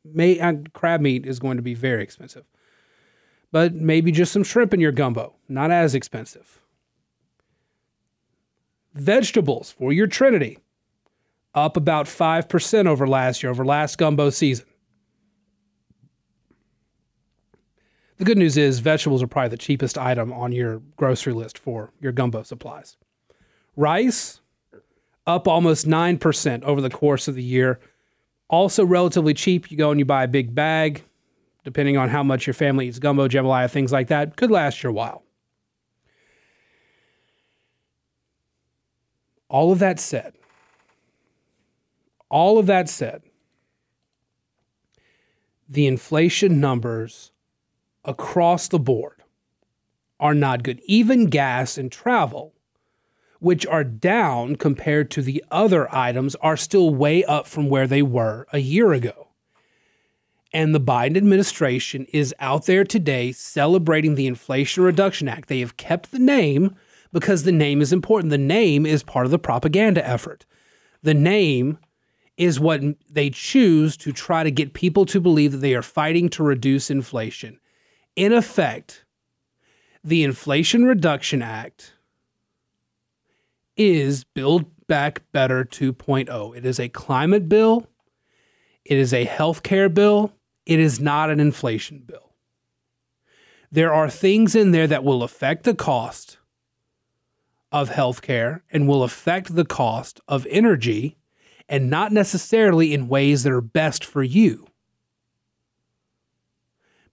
may, 0.05 0.39
uh, 0.39 0.55
crab 0.73 1.01
meat 1.01 1.27
is 1.27 1.41
going 1.41 1.57
to 1.57 1.65
be 1.65 1.75
very 1.75 2.05
expensive. 2.05 2.45
But 3.51 3.75
maybe 3.75 4.13
just 4.13 4.33
some 4.33 4.45
shrimp 4.45 4.73
in 4.73 4.79
your 4.79 4.93
gumbo, 4.93 5.35
not 5.49 5.73
as 5.73 5.97
expensive. 5.97 6.61
Vegetables 8.95 9.73
for 9.73 9.93
your 9.93 10.07
Trinity, 10.07 10.59
up 11.57 11.77
about 11.77 12.07
5% 12.07 12.87
over 12.87 13.09
last 13.09 13.43
year, 13.43 13.51
over 13.51 13.65
last 13.65 13.99
gumbo 13.99 14.31
season. 14.31 14.67
The 18.21 18.27
good 18.27 18.37
news 18.37 18.59
is 18.59 18.81
vegetables 18.81 19.23
are 19.23 19.27
probably 19.27 19.49
the 19.49 19.57
cheapest 19.57 19.97
item 19.97 20.31
on 20.31 20.53
your 20.53 20.83
grocery 20.99 21.33
list 21.33 21.57
for 21.57 21.91
your 22.03 22.13
gumbo 22.13 22.43
supplies. 22.43 22.99
Rice, 23.77 24.43
up 25.27 25.49
almost 25.49 25.87
9% 25.87 26.63
over 26.65 26.83
the 26.83 26.91
course 26.91 27.29
of 27.29 27.35
the 27.35 27.43
year. 27.43 27.81
Also 28.51 28.85
relatively 28.85 29.33
cheap. 29.33 29.71
You 29.71 29.79
go 29.79 29.91
and 29.91 29.99
you 29.99 30.05
buy 30.05 30.25
a 30.25 30.29
big 30.29 30.55
bag, 30.55 31.03
depending 31.65 31.97
on 31.97 32.11
how 32.11 32.23
much 32.23 32.47
your 32.47 32.53
family 32.53 32.89
eats 32.89 32.99
gumbo, 32.99 33.27
jambalaya, 33.27 33.71
things 33.71 33.91
like 33.91 34.09
that. 34.09 34.37
Could 34.37 34.51
last 34.51 34.83
you 34.83 34.91
a 34.91 34.93
while. 34.93 35.23
All 39.49 39.73
of 39.73 39.79
that 39.79 39.99
said, 39.99 40.35
all 42.29 42.59
of 42.59 42.67
that 42.67 42.91
said, 42.91 43.23
the 45.67 45.87
inflation 45.87 46.61
numbers 46.61 47.33
across 48.11 48.67
the 48.67 48.79
board 48.79 49.23
are 50.19 50.35
not 50.35 50.65
good. 50.65 50.81
Even 50.85 51.27
gas 51.27 51.79
and 51.79 51.91
travel, 51.91 52.53
which 53.39 53.65
are 53.67 53.85
down 53.85 54.57
compared 54.57 55.11
to 55.13 55.23
the 55.23 55.43
other 55.51 55.93
items, 55.95 56.35
are 56.37 56.57
still 56.57 56.93
way 56.93 57.25
up 57.25 57.47
from 57.47 57.69
where 57.69 57.87
they 57.87 58.03
were 58.03 58.47
a 58.53 58.59
year 58.59 58.93
ago. 58.93 59.29
And 60.53 60.75
the 60.75 60.81
Biden 60.81 61.17
administration 61.17 62.07
is 62.13 62.35
out 62.41 62.67
there 62.67 62.83
today 62.83 63.31
celebrating 63.31 64.17
the 64.17 64.27
Inflation 64.27 64.83
Reduction 64.83 65.29
Act. 65.29 65.49
They 65.49 65.61
have 65.61 65.77
kept 65.77 66.11
the 66.11 66.19
name 66.19 66.75
because 67.13 67.45
the 67.45 67.53
name 67.53 67.81
is 67.81 67.93
important. 67.93 68.31
The 68.31 68.39
name 68.39 68.85
is 68.85 69.05
part 69.05 69.25
of 69.25 69.31
the 69.31 69.39
propaganda 69.39 70.07
effort. 70.07 70.45
The 71.03 71.15
name 71.15 71.79
is 72.37 72.59
what 72.59 72.83
they 73.09 73.31
choose 73.31 73.97
to 73.99 74.13
try 74.13 74.43
to 74.43 74.51
get 74.51 74.75
people 74.75 75.07
to 75.07 75.21
believe 75.21 75.53
that 75.53 75.59
they 75.59 75.75
are 75.75 75.83
fighting 75.83 76.29
to 76.31 76.43
reduce 76.43 76.91
inflation 76.91 77.61
in 78.17 78.33
effect, 78.33 79.05
the 80.03 80.25
Inflation 80.25 80.85
Reduction 80.85 81.43
Act 81.43 81.95
is 83.77 84.25
Build 84.25 84.67
Back 84.87 85.23
Better 85.33 85.65
2.0. 85.65 86.57
It 86.57 86.67
is 86.67 86.81
a 86.81 86.89
climate 86.89 87.49
bill, 87.49 87.87
it 88.85 88.99
is 88.99 89.13
a 89.13 89.25
health 89.25 89.63
care 89.63 89.89
bill, 89.89 90.33
it 90.67 90.79
is 90.79 91.01
not 91.01 91.31
an 91.31 91.41
inflation 91.41 92.01
bill. 92.01 92.35
There 93.73 93.93
are 93.93 94.11
things 94.11 94.55
in 94.55 94.73
there 94.73 94.87
that 94.87 95.05
will 95.05 95.23
affect 95.23 95.65
the 95.65 95.75
cost 95.75 96.39
of 97.71 97.91
healthcare 97.91 98.63
and 98.73 98.89
will 98.89 99.05
affect 99.05 99.55
the 99.55 99.65
cost 99.65 100.21
of 100.27 100.47
energy, 100.51 101.17
and 101.69 101.89
not 101.89 102.11
necessarily 102.11 102.93
in 102.93 103.07
ways 103.07 103.45
that 103.45 103.53
are 103.53 103.61
best 103.61 104.05
for 104.05 104.25
you. 104.25 104.67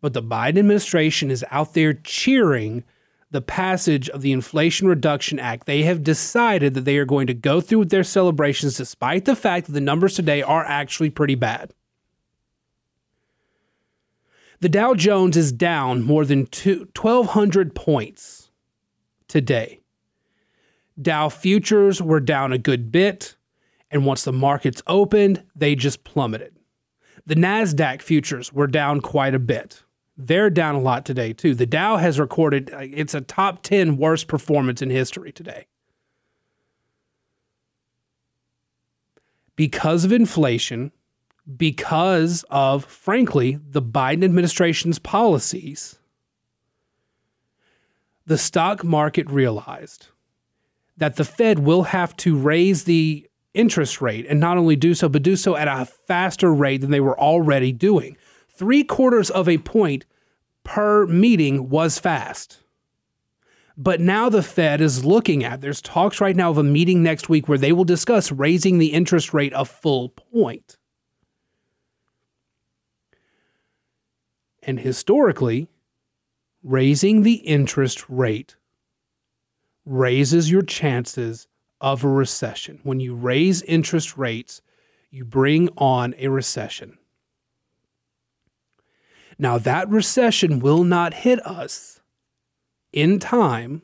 But 0.01 0.13
the 0.13 0.23
Biden 0.23 0.59
administration 0.59 1.31
is 1.31 1.45
out 1.49 1.73
there 1.73 1.93
cheering 1.93 2.83
the 3.29 3.41
passage 3.41 4.09
of 4.09 4.21
the 4.21 4.31
Inflation 4.31 4.87
Reduction 4.87 5.39
Act. 5.39 5.65
They 5.65 5.83
have 5.83 6.03
decided 6.03 6.73
that 6.73 6.85
they 6.85 6.97
are 6.97 7.05
going 7.05 7.27
to 7.27 7.33
go 7.33 7.59
through 7.59 7.79
with 7.79 7.89
their 7.89 8.03
celebrations 8.03 8.77
despite 8.77 9.25
the 9.25 9.35
fact 9.35 9.67
that 9.67 9.73
the 9.73 9.81
numbers 9.81 10.15
today 10.15 10.41
are 10.41 10.63
actually 10.63 11.09
pretty 11.09 11.35
bad. 11.35 11.73
The 14.59 14.69
Dow 14.69 14.95
Jones 14.95 15.37
is 15.37 15.51
down 15.51 16.03
more 16.03 16.25
than 16.25 16.39
1,200 16.39 17.75
points 17.75 18.49
today. 19.27 19.81
Dow 20.99 21.29
futures 21.29 22.01
were 22.01 22.19
down 22.19 22.53
a 22.53 22.57
good 22.57 22.91
bit, 22.91 23.35
and 23.91 24.05
once 24.05 24.23
the 24.23 24.33
markets 24.33 24.81
opened, 24.87 25.43
they 25.55 25.75
just 25.75 26.03
plummeted. 26.03 26.55
The 27.27 27.35
NASDAQ 27.35 28.01
futures 28.01 28.51
were 28.51 28.65
down 28.65 29.01
quite 29.01 29.35
a 29.35 29.39
bit. 29.39 29.83
They're 30.17 30.49
down 30.49 30.73
a 30.73 30.79
lot 30.79 31.05
today, 31.05 31.31
too. 31.31 31.53
The 31.53 31.67
Dow 31.67 31.97
has 31.97 32.19
recorded, 32.19 32.73
uh, 32.73 32.79
it's 32.81 33.13
a 33.13 33.21
top 33.21 33.61
10 33.61 33.97
worst 33.97 34.27
performance 34.27 34.81
in 34.81 34.89
history 34.89 35.31
today. 35.31 35.67
Because 39.55 40.03
of 40.03 40.11
inflation, 40.11 40.91
because 41.55 42.43
of, 42.49 42.83
frankly, 42.85 43.59
the 43.63 43.81
Biden 43.81 44.23
administration's 44.23 44.97
policies, 44.97 45.99
the 48.25 48.37
stock 48.37 48.83
market 48.83 49.29
realized 49.29 50.07
that 50.97 51.15
the 51.15 51.23
Fed 51.23 51.59
will 51.59 51.83
have 51.83 52.17
to 52.17 52.35
raise 52.35 52.83
the 52.83 53.27
interest 53.53 54.01
rate 54.01 54.25
and 54.27 54.39
not 54.39 54.57
only 54.57 54.75
do 54.75 54.93
so, 54.93 55.07
but 55.07 55.23
do 55.23 55.35
so 55.35 55.55
at 55.55 55.67
a 55.67 55.85
faster 55.85 56.53
rate 56.53 56.81
than 56.81 56.91
they 56.91 56.99
were 56.99 57.19
already 57.19 57.71
doing 57.71 58.17
three 58.57 58.83
quarters 58.83 59.29
of 59.29 59.47
a 59.47 59.59
point 59.59 60.05
per 60.63 61.05
meeting 61.05 61.69
was 61.69 61.99
fast. 61.99 62.59
But 63.77 64.01
now 64.01 64.27
the 64.27 64.41
Fed 64.41 64.81
is 64.81 65.05
looking 65.05 65.43
at, 65.43 65.61
there's 65.61 65.81
talks 65.81 66.19
right 66.19 66.35
now 66.35 66.49
of 66.49 66.57
a 66.57 66.63
meeting 66.63 67.03
next 67.03 67.29
week 67.29 67.47
where 67.47 67.59
they 67.59 67.71
will 67.71 67.83
discuss 67.83 68.31
raising 68.31 68.79
the 68.79 68.87
interest 68.87 69.33
rate 69.33 69.53
a 69.55 69.65
full 69.65 70.09
point. 70.09 70.77
And 74.63 74.79
historically, 74.79 75.69
raising 76.63 77.21
the 77.21 77.35
interest 77.35 78.09
rate 78.09 78.57
raises 79.85 80.49
your 80.51 80.63
chances 80.63 81.47
of 81.79 82.03
a 82.03 82.09
recession. 82.09 82.79
When 82.83 82.99
you 82.99 83.15
raise 83.15 83.61
interest 83.61 84.17
rates, 84.17 84.61
you 85.11 85.23
bring 85.23 85.69
on 85.77 86.15
a 86.17 86.27
recession. 86.27 86.97
Now, 89.39 89.57
that 89.59 89.87
recession 89.89 90.59
will 90.59 90.83
not 90.83 91.13
hit 91.13 91.45
us 91.45 92.01
in 92.91 93.19
time 93.19 93.83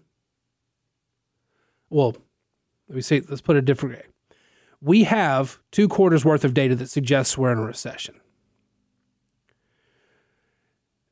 well, 1.94 2.16
let 2.90 2.96
me 2.96 3.02
say, 3.02 3.22
let's 3.30 3.42
put 3.42 3.56
it 3.56 3.60
a 3.60 3.62
different 3.62 3.96
way. 3.96 4.06
We 4.82 5.04
have 5.04 5.60
two 5.72 5.88
quarters 5.88 6.26
worth 6.26 6.44
of 6.44 6.56
data 6.56 6.76
that 6.76 6.90
suggests 6.90 7.38
we're 7.38 7.52
in 7.52 7.60
a 7.60 7.64
recession. 7.64 8.16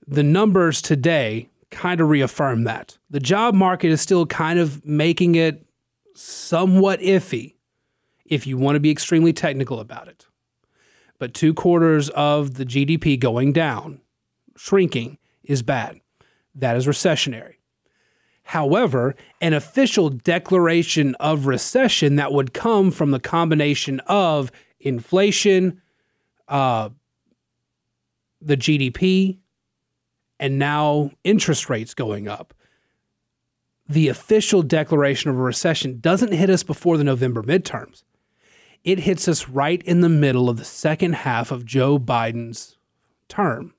The 0.08 0.24
numbers 0.24 0.82
today 0.82 1.50
kind 1.70 2.02
of 2.02 2.10
reaffirm 2.10 2.64
that. 2.64 2.98
The 3.12 3.20
job 3.20 3.54
market 3.54 3.90
is 3.90 4.02
still 4.02 4.26
kind 4.26 4.58
of 4.58 4.84
making 4.84 5.36
it 5.36 5.66
somewhat 6.16 7.00
iffy 7.00 7.54
if 8.26 8.48
you 8.48 8.58
want 8.58 8.76
to 8.76 8.80
be 8.80 8.90
extremely 8.90 9.34
technical 9.34 9.80
about 9.80 10.08
it. 10.08 10.26
But 11.20 11.36
two 11.36 11.54
quarters 11.54 12.10
of 12.10 12.56
the 12.56 12.66
GDP 12.66 13.20
going 13.20 13.54
down, 13.54 14.02
shrinking, 14.56 15.18
is 15.44 15.62
bad. 15.62 16.00
That 16.56 16.76
is 16.76 16.88
recessionary. 16.88 17.56
However, 18.44 19.16
an 19.40 19.54
official 19.54 20.10
declaration 20.10 21.16
of 21.16 21.46
recession 21.46 22.18
that 22.18 22.34
would 22.34 22.54
come 22.54 22.92
from 22.92 23.12
the 23.12 23.20
combination 23.20 24.02
of 24.02 24.52
inflation, 24.80 25.82
uh, 26.48 26.90
the 28.42 28.58
GDP, 28.58 29.38
and 30.40 30.58
now 30.58 31.12
interest 31.24 31.70
rates 31.70 31.94
going 31.94 32.28
up. 32.28 32.54
The 33.88 34.08
official 34.08 34.64
declaration 34.64 35.30
of 35.30 35.38
a 35.38 35.42
recession 35.42 36.00
doesn't 36.00 36.34
hit 36.34 36.50
us 36.50 36.64
before 36.64 36.98
the 36.98 37.04
November 37.04 37.44
midterms. 37.44 38.04
It 38.84 39.00
hits 39.00 39.28
us 39.28 39.48
right 39.48 39.82
in 39.84 40.02
the 40.02 40.10
middle 40.10 40.50
of 40.50 40.58
the 40.58 40.66
second 40.66 41.14
half 41.14 41.52
of 41.52 41.66
Joe 41.66 42.00
Biden's 42.00 42.78
term 43.30 43.74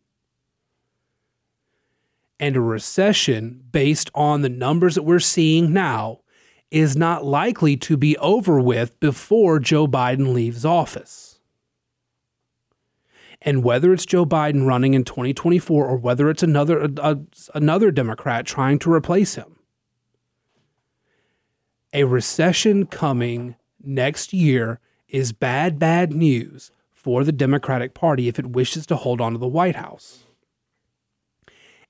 and 2.42 2.56
a 2.56 2.60
recession 2.60 3.62
based 3.70 4.10
on 4.16 4.42
the 4.42 4.48
numbers 4.48 4.96
that 4.96 5.04
we're 5.04 5.20
seeing 5.20 5.72
now 5.72 6.18
is 6.72 6.96
not 6.96 7.24
likely 7.24 7.76
to 7.76 7.96
be 7.96 8.18
over 8.18 8.60
with 8.60 8.98
before 8.98 9.60
Joe 9.60 9.86
Biden 9.86 10.34
leaves 10.34 10.64
office. 10.64 11.38
And 13.40 13.62
whether 13.62 13.92
it's 13.92 14.04
Joe 14.04 14.26
Biden 14.26 14.66
running 14.66 14.94
in 14.94 15.04
2024 15.04 15.86
or 15.86 15.96
whether 15.96 16.28
it's 16.28 16.42
another 16.42 16.88
uh, 17.00 17.14
another 17.54 17.92
Democrat 17.92 18.44
trying 18.44 18.80
to 18.80 18.92
replace 18.92 19.36
him, 19.36 19.60
a 21.92 22.02
recession 22.02 22.86
coming 22.86 23.54
next 23.80 24.32
year 24.32 24.80
is 25.06 25.30
bad 25.30 25.78
bad 25.78 26.12
news 26.12 26.72
for 26.92 27.22
the 27.22 27.30
Democratic 27.30 27.94
Party 27.94 28.26
if 28.26 28.40
it 28.40 28.48
wishes 28.48 28.84
to 28.86 28.96
hold 28.96 29.20
on 29.20 29.32
to 29.32 29.38
the 29.38 29.46
White 29.46 29.76
House. 29.76 30.24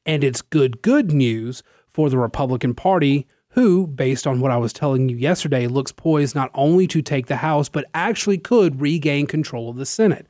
And 0.04 0.24
it's 0.24 0.42
good, 0.42 0.82
good 0.82 1.12
news 1.12 1.62
for 1.90 2.10
the 2.10 2.18
Republican 2.18 2.74
Party, 2.74 3.26
who, 3.50 3.86
based 3.86 4.26
on 4.26 4.40
what 4.40 4.50
I 4.50 4.56
was 4.56 4.72
telling 4.72 5.08
you 5.08 5.16
yesterday, 5.16 5.66
looks 5.66 5.92
poised 5.92 6.34
not 6.34 6.50
only 6.54 6.86
to 6.88 7.02
take 7.02 7.26
the 7.26 7.36
House, 7.36 7.68
but 7.68 7.84
actually 7.94 8.38
could 8.38 8.80
regain 8.80 9.26
control 9.26 9.68
of 9.68 9.76
the 9.76 9.86
Senate. 9.86 10.26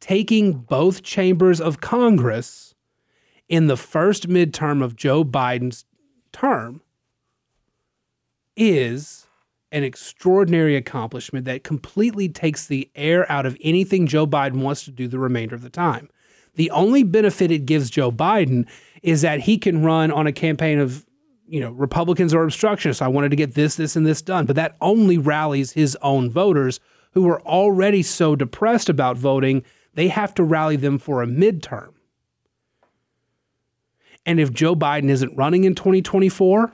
Taking 0.00 0.52
both 0.52 1.02
chambers 1.02 1.60
of 1.60 1.80
Congress 1.80 2.74
in 3.48 3.66
the 3.66 3.76
first 3.76 4.28
midterm 4.28 4.82
of 4.82 4.96
Joe 4.96 5.24
Biden's 5.24 5.84
term 6.32 6.80
is 8.56 9.26
an 9.72 9.82
extraordinary 9.82 10.76
accomplishment 10.76 11.44
that 11.46 11.64
completely 11.64 12.28
takes 12.28 12.66
the 12.66 12.88
air 12.94 13.30
out 13.30 13.44
of 13.44 13.56
anything 13.60 14.06
Joe 14.06 14.26
Biden 14.26 14.62
wants 14.62 14.84
to 14.84 14.90
do 14.90 15.08
the 15.08 15.18
remainder 15.18 15.54
of 15.54 15.62
the 15.62 15.70
time. 15.70 16.08
The 16.54 16.70
only 16.70 17.02
benefit 17.02 17.50
it 17.50 17.66
gives 17.66 17.90
Joe 17.90 18.12
Biden 18.12 18.68
is 19.04 19.20
that 19.20 19.40
he 19.40 19.58
can 19.58 19.82
run 19.82 20.10
on 20.10 20.26
a 20.26 20.32
campaign 20.32 20.78
of, 20.78 21.04
you 21.46 21.60
know, 21.60 21.70
Republicans 21.70 22.32
or 22.32 22.42
obstructionists. 22.42 23.02
I 23.02 23.08
wanted 23.08 23.28
to 23.28 23.36
get 23.36 23.52
this, 23.52 23.76
this, 23.76 23.96
and 23.96 24.06
this 24.06 24.22
done. 24.22 24.46
But 24.46 24.56
that 24.56 24.76
only 24.80 25.18
rallies 25.18 25.72
his 25.72 25.94
own 26.00 26.30
voters 26.30 26.80
who 27.12 27.28
are 27.28 27.42
already 27.42 28.02
so 28.02 28.34
depressed 28.34 28.88
about 28.88 29.18
voting, 29.18 29.62
they 29.92 30.08
have 30.08 30.32
to 30.34 30.42
rally 30.42 30.76
them 30.76 30.98
for 30.98 31.22
a 31.22 31.26
midterm. 31.26 31.92
And 34.24 34.40
if 34.40 34.54
Joe 34.54 34.74
Biden 34.74 35.10
isn't 35.10 35.36
running 35.36 35.64
in 35.64 35.74
2024 35.74 36.72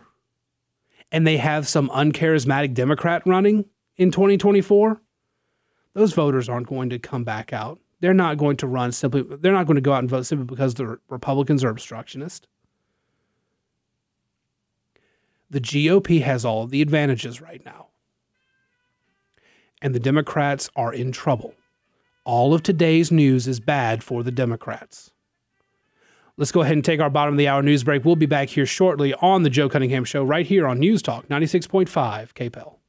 and 1.11 1.27
they 1.27 1.39
have 1.39 1.67
some 1.67 1.89
uncharismatic 1.91 2.75
Democrat 2.75 3.23
running 3.27 3.65
in 3.97 4.13
2024, 4.13 5.03
those 5.95 6.13
voters 6.13 6.49
aren't 6.49 6.69
going 6.69 6.91
to 6.91 7.01
come 7.01 7.25
back 7.25 7.53
out 7.53 7.81
they're 8.01 8.15
not 8.15 8.39
going 8.39 8.57
to 8.59 8.67
run 8.67 8.93
simply, 8.93 9.23
they're 9.23 9.53
not 9.53 9.67
going 9.67 9.77
to 9.77 9.81
go 9.81 9.93
out 9.93 10.01
and 10.01 10.11
vote 10.11 10.27
simply 10.27 10.47
because 10.47 10.75
the 10.75 10.99
Republicans 11.09 11.63
are 11.63 11.69
obstructionist. 11.69 12.49
The 15.51 15.61
GOP 15.61 16.23
has 16.23 16.45
all 16.45 16.63
of 16.63 16.71
the 16.71 16.81
advantages 16.81 17.41
right 17.41 17.65
now. 17.65 17.89
And 19.83 19.95
the 19.95 20.01
Democrats 20.01 20.71
are 20.77 20.93
in 20.93 21.11
trouble. 21.11 21.55
All 22.25 22.55
of 22.55 22.63
today's 22.63 23.11
news 23.11 23.49
is 23.49 23.61
bad 23.61 24.05
for 24.05 24.23
the 24.23 24.31
Democrats. 24.31 25.11
Let's 26.37 26.53
go 26.53 26.63
ahead 26.63 26.75
and 26.75 26.85
take 26.85 27.01
our 27.01 27.11
bottom 27.11 27.35
of 27.35 27.39
the 27.39 27.49
hour 27.49 27.63
news 27.63 27.85
break. 27.85 28.05
We'll 28.05 28.17
be 28.17 28.27
back 28.27 28.49
here 28.49 28.67
shortly 28.67 29.13
on 29.15 29.43
the 29.43 29.51
Joe 29.51 29.69
Cunningham 29.69 30.05
Show, 30.05 30.23
right 30.23 30.47
here 30.47 30.67
on 30.67 30.79
News 30.79 31.03
Talk 31.03 31.29
96.5 31.29 32.33
KPEL. 32.33 32.80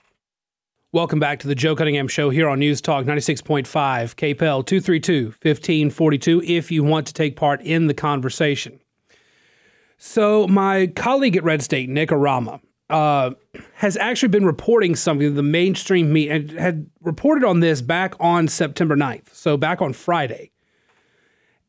Welcome 0.94 1.22
back 1.22 1.40
to 1.40 1.48
the 1.48 1.56
Joe 1.56 1.74
Cunningham 1.74 2.10
Show 2.10 2.32
here 2.32 2.50
on 2.50 2.60
News 2.60 2.82
Talk 2.82 3.06
96.5 3.06 3.64
KPEL 3.64 4.66
232 4.66 5.28
1542 5.28 6.42
if 6.44 6.70
you 6.70 6.84
want 6.84 7.08
to 7.08 7.14
take 7.14 7.38
part 7.38 7.62
in 7.62 7.88
the 7.88 7.94
conversation. 7.94 8.78
So, 9.98 10.48
my 10.48 10.88
colleague 10.88 11.38
at 11.38 11.46
Red 11.46 11.62
State, 11.62 11.88
Nick 11.88 12.10
Arama, 12.10 12.60
uh, 12.90 13.32
has 13.76 13.96
actually 13.96 14.28
been 14.28 14.46
reporting 14.46 14.98
something 14.98 15.34
the 15.34 15.42
mainstream 15.42 16.12
media 16.12 16.36
and 16.36 16.52
had 16.52 16.88
reported 17.00 17.46
on 17.46 17.62
this 17.62 17.82
back 17.82 18.14
on 18.20 18.50
September 18.50 18.98
9th, 18.98 19.34
so 19.34 19.56
back 19.56 19.82
on 19.82 19.94
Friday. 19.94 20.52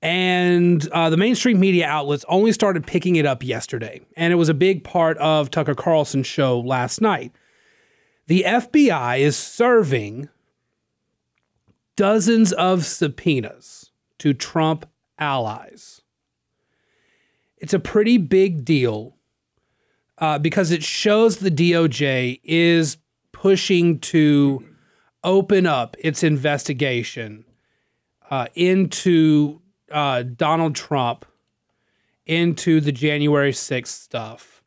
And 0.02 0.85
uh, 0.88 1.11
the 1.11 1.16
mainstream 1.16 1.61
media 1.61 1.87
outlets 1.87 2.24
only 2.26 2.50
started 2.50 2.88
picking 2.88 3.14
it 3.14 3.24
up 3.24 3.44
yesterday. 3.44 4.00
And 4.16 4.32
it 4.32 4.37
was 4.37 4.48
a 4.48 4.54
big 4.54 4.82
part 4.82 5.16
of 5.18 5.48
Tucker 5.48 5.76
Carlson's 5.76 6.26
show 6.26 6.58
last 6.58 7.00
night 7.00 7.30
the 8.26 8.44
FBI 8.46 9.18
is 9.18 9.37
serving 9.37 10.28
dozens 11.96 12.52
of 12.52 12.85
subpoenas 12.85 13.90
to 14.18 14.32
Trump 14.32 14.87
allies. 15.18 16.02
It's 17.58 17.74
a 17.74 17.78
pretty 17.78 18.18
big 18.18 18.64
deal 18.64 19.16
uh, 20.18 20.38
because 20.38 20.70
it 20.70 20.82
shows 20.82 21.37
the 21.37 21.50
DOJ 21.50 22.40
is 22.44 22.96
pushing 23.32 23.98
to 24.00 24.64
open 25.24 25.66
up 25.66 25.96
its 25.98 26.22
investigation 26.22 27.44
uh, 28.30 28.46
into 28.54 29.61
uh, 29.90 30.22
Donald 30.22 30.74
Trump, 30.74 31.24
into 32.26 32.80
the 32.80 32.92
January 32.92 33.52
6th 33.52 33.88
stuff. 33.88 34.62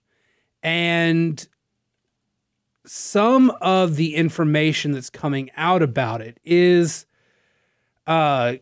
And 0.62 1.48
some 2.86 3.52
of 3.62 3.96
the 3.96 4.16
information 4.16 4.92
that's 4.92 5.10
coming 5.10 5.50
out 5.58 5.82
about 5.82 6.22
it 6.22 6.40
is 6.44 7.06
uh 8.08 8.54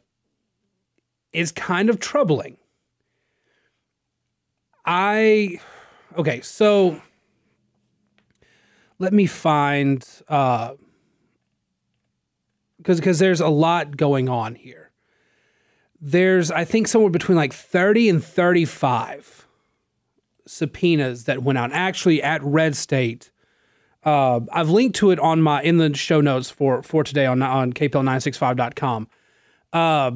is 1.32 1.52
kind 1.52 1.90
of 1.90 2.00
troubling. 2.00 2.58
I 4.86 5.60
okay, 6.18 6.42
so 6.42 7.02
let 9.00 9.14
me 9.14 9.26
find 9.26 10.08
uh 10.28 10.74
because 12.78 13.00
because 13.00 13.20
there's 13.20 13.42
a 13.42 13.48
lot 13.48 13.98
going 13.98 14.30
on 14.30 14.56
here. 14.56 14.92
There's 16.00 16.52
I 16.52 16.66
think 16.66 16.88
somewhere 16.88 17.12
between 17.12 17.38
like 17.38 17.54
30 17.54 18.10
and 18.10 18.24
35 18.24 19.48
subpoenas 20.46 21.24
that 21.24 21.42
went 21.42 21.58
out 21.58 21.72
actually 21.72 22.22
at 22.22 22.44
Red 22.44 22.76
State 22.76 23.32
uh, 24.06 24.42
I've 24.52 24.70
linked 24.70 24.96
to 24.98 25.12
it 25.12 25.20
on 25.20 25.42
my 25.42 25.62
in 25.62 25.78
the 25.78 25.94
show 25.96 26.22
notes 26.22 26.50
for 26.50 26.84
for 26.84 27.04
today 27.04 27.26
on 27.26 27.42
on 27.42 27.74
kpel965.com. 27.74 29.08
Uh, 29.72 30.12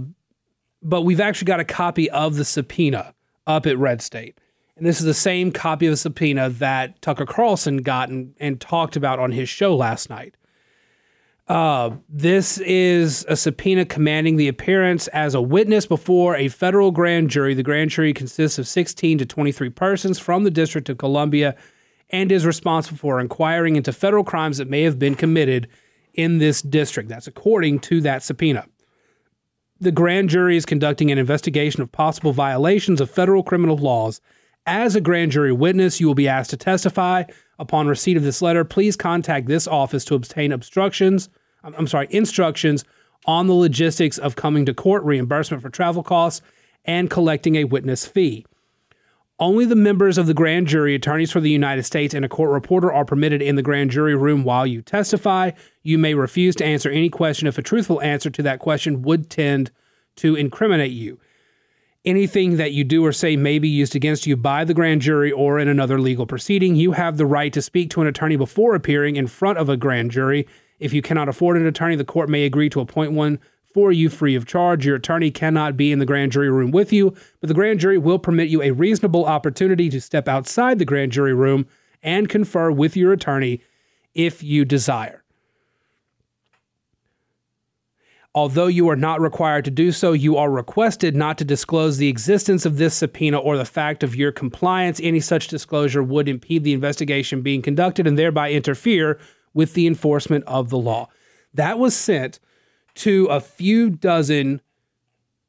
but 0.83 1.01
we've 1.01 1.19
actually 1.19 1.45
got 1.45 1.59
a 1.59 1.65
copy 1.65 2.09
of 2.09 2.35
the 2.35 2.45
subpoena 2.45 3.13
up 3.45 3.65
at 3.65 3.77
Red 3.77 4.01
State. 4.01 4.37
And 4.75 4.85
this 4.85 4.99
is 4.99 5.05
the 5.05 5.13
same 5.13 5.51
copy 5.51 5.87
of 5.87 5.91
the 5.91 5.97
subpoena 5.97 6.49
that 6.49 7.01
Tucker 7.01 7.25
Carlson 7.25 7.77
got 7.77 8.09
and, 8.09 8.35
and 8.39 8.61
talked 8.61 8.95
about 8.95 9.17
on 9.19 9.31
his 9.31 9.49
show 9.49 9.75
last 9.75 10.09
night. 10.09 10.35
Uh, 11.47 11.91
this 12.09 12.57
is 12.59 13.25
a 13.29 13.35
subpoena 13.35 13.85
commanding 13.85 14.35
the 14.35 14.49
appearance 14.49 15.07
as 15.07 15.33
a 15.33 15.41
witness 15.41 15.85
before 15.85 16.35
a 16.35 16.49
federal 16.49 16.91
grand 16.91 17.29
jury. 17.29 17.53
The 17.53 17.63
grand 17.63 17.89
jury 17.89 18.13
consists 18.13 18.59
of 18.59 18.67
16 18.67 19.19
to 19.19 19.25
23 19.25 19.69
persons 19.69 20.19
from 20.19 20.43
the 20.43 20.51
District 20.51 20.89
of 20.89 20.97
Columbia 20.97 21.55
and 22.09 22.31
is 22.31 22.45
responsible 22.45 22.97
for 22.97 23.19
inquiring 23.19 23.75
into 23.75 23.91
federal 23.91 24.23
crimes 24.23 24.57
that 24.57 24.69
may 24.69 24.83
have 24.83 24.97
been 24.97 25.15
committed 25.15 25.67
in 26.13 26.37
this 26.37 26.61
district. 26.61 27.09
That's 27.09 27.27
according 27.27 27.79
to 27.79 28.01
that 28.01 28.23
subpoena. 28.23 28.65
The 29.79 29.91
grand 29.91 30.29
jury 30.29 30.57
is 30.57 30.65
conducting 30.65 31.11
an 31.11 31.17
investigation 31.17 31.81
of 31.81 31.91
possible 31.91 32.33
violations 32.33 32.99
of 32.99 33.11
federal 33.11 33.43
criminal 33.43 33.77
laws 33.77 34.21
As 34.67 34.97
a 34.97 35.01
grand 35.01 35.31
jury 35.31 35.53
witness, 35.53 36.01
you 36.01 36.07
will 36.07 36.13
be 36.13 36.27
asked 36.27 36.49
to 36.49 36.57
testify. 36.57 37.23
Upon 37.57 37.87
receipt 37.87 38.17
of 38.17 38.23
this 38.23 38.41
letter, 38.41 38.65
please 38.65 38.97
contact 38.97 39.47
this 39.47 39.65
office 39.65 40.03
to 40.05 40.15
obtain 40.15 40.51
obstructions. 40.51 41.29
I'm 41.63 41.87
sorry, 41.87 42.07
instructions 42.09 42.83
on 43.25 43.47
the 43.47 43.53
logistics 43.53 44.17
of 44.17 44.35
coming 44.35 44.65
to 44.65 44.73
court, 44.73 45.03
reimbursement 45.03 45.63
for 45.63 45.69
travel 45.69 46.03
costs, 46.03 46.41
and 46.83 47.09
collecting 47.09 47.55
a 47.55 47.63
witness 47.63 48.05
fee. 48.05 48.45
Only 49.39 49.65
the 49.65 49.75
members 49.75 50.17
of 50.17 50.25
the 50.25 50.33
grand 50.33 50.65
jury, 50.65 50.95
attorneys 50.95 51.31
for 51.31 51.39
the 51.39 51.51
United 51.51 51.83
States, 51.83 52.15
and 52.15 52.25
a 52.25 52.29
court 52.29 52.49
reporter 52.49 52.91
are 52.91 53.05
permitted 53.05 53.39
in 53.39 53.55
the 53.55 53.61
grand 53.61 53.91
jury 53.91 54.15
room 54.15 54.43
while 54.43 54.65
you 54.65 54.81
testify. 54.81 55.51
You 55.83 55.99
may 55.99 56.15
refuse 56.15 56.55
to 56.55 56.65
answer 56.65 56.89
any 56.89 57.09
question 57.09 57.47
if 57.47 57.59
a 57.59 57.61
truthful 57.61 58.01
answer 58.01 58.31
to 58.31 58.41
that 58.41 58.57
question 58.57 59.03
would 59.03 59.29
tend 59.29 59.69
to 60.17 60.35
incriminate 60.35 60.91
you. 60.91 61.19
Anything 62.03 62.57
that 62.57 62.71
you 62.71 62.83
do 62.83 63.05
or 63.05 63.11
say 63.11 63.35
may 63.35 63.59
be 63.59 63.69
used 63.69 63.95
against 63.95 64.25
you 64.25 64.35
by 64.35 64.63
the 64.63 64.73
grand 64.73 65.01
jury 65.01 65.31
or 65.31 65.59
in 65.59 65.67
another 65.67 65.99
legal 65.99 66.25
proceeding. 66.25 66.75
You 66.75 66.93
have 66.93 67.17
the 67.17 67.25
right 67.27 67.53
to 67.53 67.61
speak 67.61 67.91
to 67.91 68.01
an 68.01 68.07
attorney 68.07 68.37
before 68.37 68.73
appearing 68.73 69.17
in 69.17 69.27
front 69.27 69.59
of 69.59 69.69
a 69.69 69.77
grand 69.77 70.09
jury. 70.09 70.47
If 70.79 70.93
you 70.93 71.03
cannot 71.03 71.29
afford 71.29 71.57
an 71.57 71.67
attorney, 71.67 71.95
the 71.95 72.05
court 72.05 72.29
may 72.29 72.45
agree 72.45 72.69
to 72.69 72.79
appoint 72.79 73.11
one 73.11 73.39
for 73.73 73.91
you 73.91 74.09
free 74.09 74.35
of 74.35 74.45
charge. 74.45 74.85
Your 74.85 74.95
attorney 74.95 75.31
cannot 75.31 75.77
be 75.77 75.91
in 75.91 75.99
the 75.99 76.05
grand 76.05 76.31
jury 76.31 76.49
room 76.49 76.71
with 76.71 76.91
you, 76.91 77.13
but 77.39 77.47
the 77.47 77.53
grand 77.53 77.79
jury 77.79 77.97
will 77.97 78.19
permit 78.19 78.49
you 78.49 78.61
a 78.61 78.71
reasonable 78.71 79.25
opportunity 79.25 79.89
to 79.89 80.01
step 80.01 80.27
outside 80.27 80.79
the 80.79 80.85
grand 80.85 81.11
jury 81.11 81.33
room 81.33 81.67
and 82.01 82.29
confer 82.29 82.71
with 82.71 82.95
your 82.95 83.11
attorney 83.11 83.61
if 84.13 84.41
you 84.41 84.65
desire. 84.65 85.23
Although 88.37 88.67
you 88.67 88.87
are 88.87 88.95
not 88.95 89.19
required 89.19 89.65
to 89.65 89.71
do 89.71 89.91
so, 89.91 90.13
you 90.13 90.37
are 90.37 90.51
requested 90.51 91.15
not 91.15 91.39
to 91.39 91.43
disclose 91.43 91.97
the 91.97 92.07
existence 92.07 92.67
of 92.67 92.77
this 92.77 92.93
subpoena 92.93 93.39
or 93.39 93.57
the 93.57 93.65
fact 93.65 94.03
of 94.03 94.15
your 94.15 94.31
compliance. 94.31 94.99
Any 95.01 95.19
such 95.19 95.47
disclosure 95.47 96.03
would 96.03 96.29
impede 96.29 96.63
the 96.63 96.73
investigation 96.73 97.41
being 97.41 97.63
conducted 97.63 98.05
and 98.05 98.15
thereby 98.15 98.51
interfere 98.51 99.19
with 99.55 99.73
the 99.73 99.87
enforcement 99.87 100.43
of 100.45 100.69
the 100.69 100.77
law. 100.77 101.09
That 101.51 101.79
was 101.79 101.95
sent 101.95 102.39
to 102.97 103.25
a 103.27 103.39
few 103.39 103.89
dozen 103.89 104.61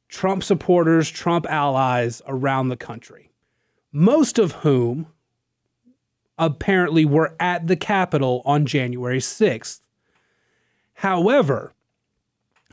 Trump 0.09 0.43
supporters, 0.43 1.11
Trump 1.11 1.47
allies 1.47 2.23
around 2.27 2.69
the 2.69 2.77
country, 2.77 3.31
most 3.93 4.39
of 4.39 4.53
whom 4.53 5.07
apparently 6.39 7.05
were 7.05 7.35
at 7.41 7.67
the 7.67 7.77
Capitol 7.77 8.43
on 8.45 8.65
January 8.65 9.19
6th. 9.19 9.81
However, 10.95 11.73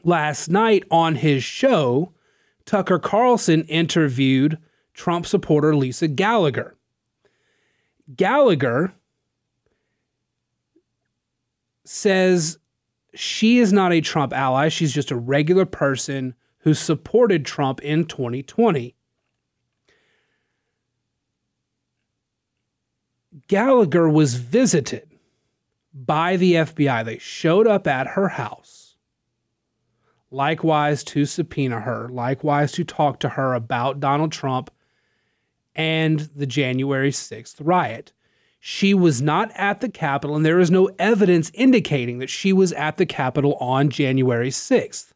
last 0.03 0.49
night 0.49 0.83
on 0.89 1.15
his 1.15 1.43
show, 1.43 2.13
Tucker 2.65 2.99
Carlson 2.99 3.63
interviewed 3.65 4.57
Trump 4.93 5.25
supporter 5.25 5.75
Lisa 5.75 6.07
Gallagher. 6.07 6.75
Gallagher 8.15 8.93
says 11.83 12.57
she 13.15 13.59
is 13.59 13.73
not 13.73 13.93
a 13.93 14.01
Trump 14.01 14.33
ally. 14.33 14.69
She's 14.69 14.93
just 14.93 15.11
a 15.11 15.15
regular 15.15 15.65
person 15.65 16.35
who 16.59 16.73
supported 16.73 17.45
Trump 17.45 17.79
in 17.81 18.05
2020. 18.05 18.95
Gallagher 23.47 24.09
was 24.09 24.35
visited 24.35 25.07
by 25.93 26.35
the 26.37 26.53
FBI. 26.53 27.05
They 27.05 27.17
showed 27.19 27.67
up 27.67 27.85
at 27.85 28.07
her 28.07 28.29
house, 28.29 28.95
likewise 30.31 31.03
to 31.05 31.25
subpoena 31.25 31.81
her, 31.81 32.09
likewise 32.09 32.71
to 32.73 32.83
talk 32.83 33.19
to 33.19 33.29
her 33.29 33.53
about 33.53 33.99
Donald 33.99 34.31
Trump 34.31 34.71
and 35.75 36.21
the 36.35 36.47
January 36.47 37.11
6th 37.11 37.55
riot. 37.59 38.13
She 38.67 38.95
was 38.95 39.21
not 39.21 39.51
at 39.53 39.81
the 39.81 39.89
Capitol, 39.89 40.35
and 40.35 40.43
there 40.43 40.59
is 40.59 40.71
no 40.71 40.89
evidence 40.97 41.51
indicating 41.53 42.17
that 42.17 42.31
she 42.31 42.51
was 42.51 42.73
at 42.73 42.97
the 42.97 43.05
Capitol 43.05 43.53
on 43.59 43.91
January 43.91 44.49
6th. 44.49 45.13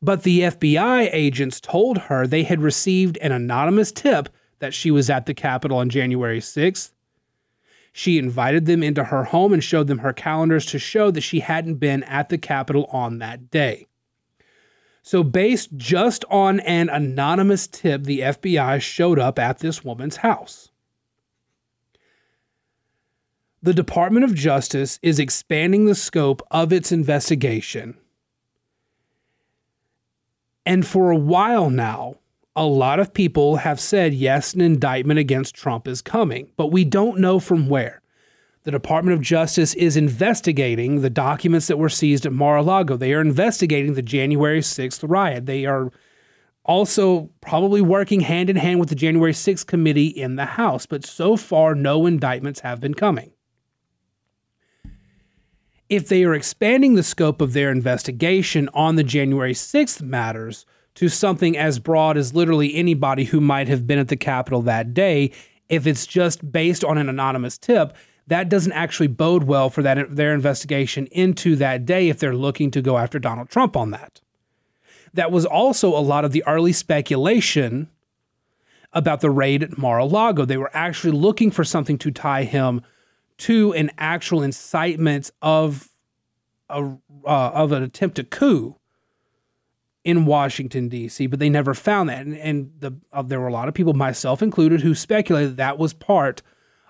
But 0.00 0.22
the 0.22 0.42
FBI 0.42 1.10
agents 1.12 1.60
told 1.60 1.98
her 1.98 2.28
they 2.28 2.44
had 2.44 2.62
received 2.62 3.16
an 3.16 3.32
anonymous 3.32 3.90
tip 3.90 4.28
that 4.60 4.72
she 4.72 4.92
was 4.92 5.10
at 5.10 5.26
the 5.26 5.34
Capitol 5.34 5.78
on 5.78 5.88
January 5.88 6.38
6th. 6.38 6.92
She 7.92 8.18
invited 8.18 8.66
them 8.66 8.84
into 8.84 9.02
her 9.02 9.24
home 9.24 9.52
and 9.52 9.64
showed 9.64 9.88
them 9.88 9.98
her 9.98 10.12
calendars 10.12 10.64
to 10.66 10.78
show 10.78 11.10
that 11.10 11.22
she 11.22 11.40
hadn't 11.40 11.80
been 11.80 12.04
at 12.04 12.28
the 12.28 12.38
Capitol 12.38 12.84
on 12.92 13.18
that 13.18 13.50
day. 13.50 13.88
So, 15.02 15.24
based 15.24 15.76
just 15.76 16.24
on 16.30 16.60
an 16.60 16.88
anonymous 16.88 17.66
tip, 17.66 18.04
the 18.04 18.20
FBI 18.20 18.80
showed 18.80 19.18
up 19.18 19.40
at 19.40 19.58
this 19.58 19.82
woman's 19.82 20.18
house 20.18 20.70
the 23.64 23.72
Department 23.72 24.24
of 24.24 24.34
Justice 24.34 24.98
is 25.00 25.18
expanding 25.18 25.86
the 25.86 25.94
scope 25.94 26.42
of 26.50 26.70
its 26.70 26.92
investigation. 26.92 27.96
And 30.66 30.86
for 30.86 31.10
a 31.10 31.16
while 31.16 31.70
now, 31.70 32.16
a 32.54 32.66
lot 32.66 33.00
of 33.00 33.14
people 33.14 33.56
have 33.56 33.80
said, 33.80 34.12
yes, 34.12 34.52
an 34.52 34.60
indictment 34.60 35.18
against 35.18 35.54
Trump 35.54 35.88
is 35.88 36.02
coming, 36.02 36.50
but 36.58 36.72
we 36.72 36.84
don't 36.84 37.18
know 37.18 37.40
from 37.40 37.70
where. 37.70 38.02
The 38.64 38.70
Department 38.70 39.16
of 39.16 39.22
Justice 39.22 39.72
is 39.72 39.96
investigating 39.96 41.00
the 41.00 41.08
documents 41.08 41.66
that 41.68 41.78
were 41.78 41.88
seized 41.88 42.26
at 42.26 42.34
Mar 42.34 42.58
a 42.58 42.62
Lago. 42.62 42.98
They 42.98 43.14
are 43.14 43.22
investigating 43.22 43.94
the 43.94 44.02
January 44.02 44.60
6th 44.60 45.08
riot. 45.08 45.46
They 45.46 45.64
are 45.64 45.90
also 46.66 47.30
probably 47.40 47.80
working 47.80 48.20
hand 48.20 48.50
in 48.50 48.56
hand 48.56 48.78
with 48.78 48.90
the 48.90 48.94
January 48.94 49.32
6th 49.32 49.66
committee 49.66 50.08
in 50.08 50.36
the 50.36 50.44
House, 50.44 50.84
but 50.84 51.06
so 51.06 51.38
far, 51.38 51.74
no 51.74 52.04
indictments 52.04 52.60
have 52.60 52.78
been 52.78 52.92
coming 52.92 53.30
if 55.88 56.08
they 56.08 56.24
are 56.24 56.34
expanding 56.34 56.94
the 56.94 57.02
scope 57.02 57.40
of 57.40 57.52
their 57.52 57.70
investigation 57.70 58.68
on 58.74 58.96
the 58.96 59.04
January 59.04 59.54
6th 59.54 60.00
matters 60.02 60.64
to 60.94 61.08
something 61.08 61.56
as 61.56 61.78
broad 61.78 62.16
as 62.16 62.34
literally 62.34 62.74
anybody 62.74 63.24
who 63.24 63.40
might 63.40 63.68
have 63.68 63.86
been 63.86 63.98
at 63.98 64.08
the 64.08 64.16
Capitol 64.16 64.62
that 64.62 64.94
day, 64.94 65.30
if 65.68 65.86
it's 65.86 66.06
just 66.06 66.52
based 66.52 66.84
on 66.84 66.98
an 66.98 67.08
anonymous 67.08 67.58
tip, 67.58 67.96
that 68.26 68.48
doesn't 68.48 68.72
actually 68.72 69.08
bode 69.08 69.44
well 69.44 69.68
for 69.68 69.82
that 69.82 70.14
their 70.16 70.32
investigation 70.32 71.06
into 71.06 71.56
that 71.56 71.84
day 71.84 72.08
if 72.08 72.18
they're 72.18 72.34
looking 72.34 72.70
to 72.70 72.80
go 72.80 72.96
after 72.96 73.18
Donald 73.18 73.50
Trump 73.50 73.76
on 73.76 73.90
that. 73.90 74.20
That 75.12 75.30
was 75.30 75.44
also 75.44 75.88
a 75.96 76.00
lot 76.00 76.24
of 76.24 76.32
the 76.32 76.44
early 76.46 76.72
speculation 76.72 77.88
about 78.92 79.20
the 79.20 79.30
raid 79.30 79.62
at 79.62 79.76
Mar-a-Lago. 79.76 80.44
They 80.44 80.56
were 80.56 80.70
actually 80.72 81.12
looking 81.12 81.50
for 81.50 81.64
something 81.64 81.98
to 81.98 82.10
tie 82.10 82.44
him 82.44 82.82
to 83.38 83.72
an 83.74 83.90
actual 83.98 84.42
incitement 84.42 85.30
of 85.42 85.88
a 86.68 86.96
uh, 87.26 87.50
of 87.50 87.72
an 87.72 87.82
attempt 87.82 88.16
to 88.16 88.24
coup 88.24 88.76
in 90.04 90.26
Washington 90.26 90.88
D.C., 90.88 91.26
but 91.26 91.38
they 91.38 91.48
never 91.48 91.72
found 91.72 92.10
that, 92.10 92.26
and, 92.26 92.36
and 92.36 92.70
the 92.78 92.92
uh, 93.12 93.22
there 93.22 93.40
were 93.40 93.48
a 93.48 93.52
lot 93.52 93.68
of 93.68 93.74
people, 93.74 93.94
myself 93.94 94.42
included, 94.42 94.82
who 94.82 94.94
speculated 94.94 95.56
that 95.56 95.78
was 95.78 95.92
part 95.92 96.42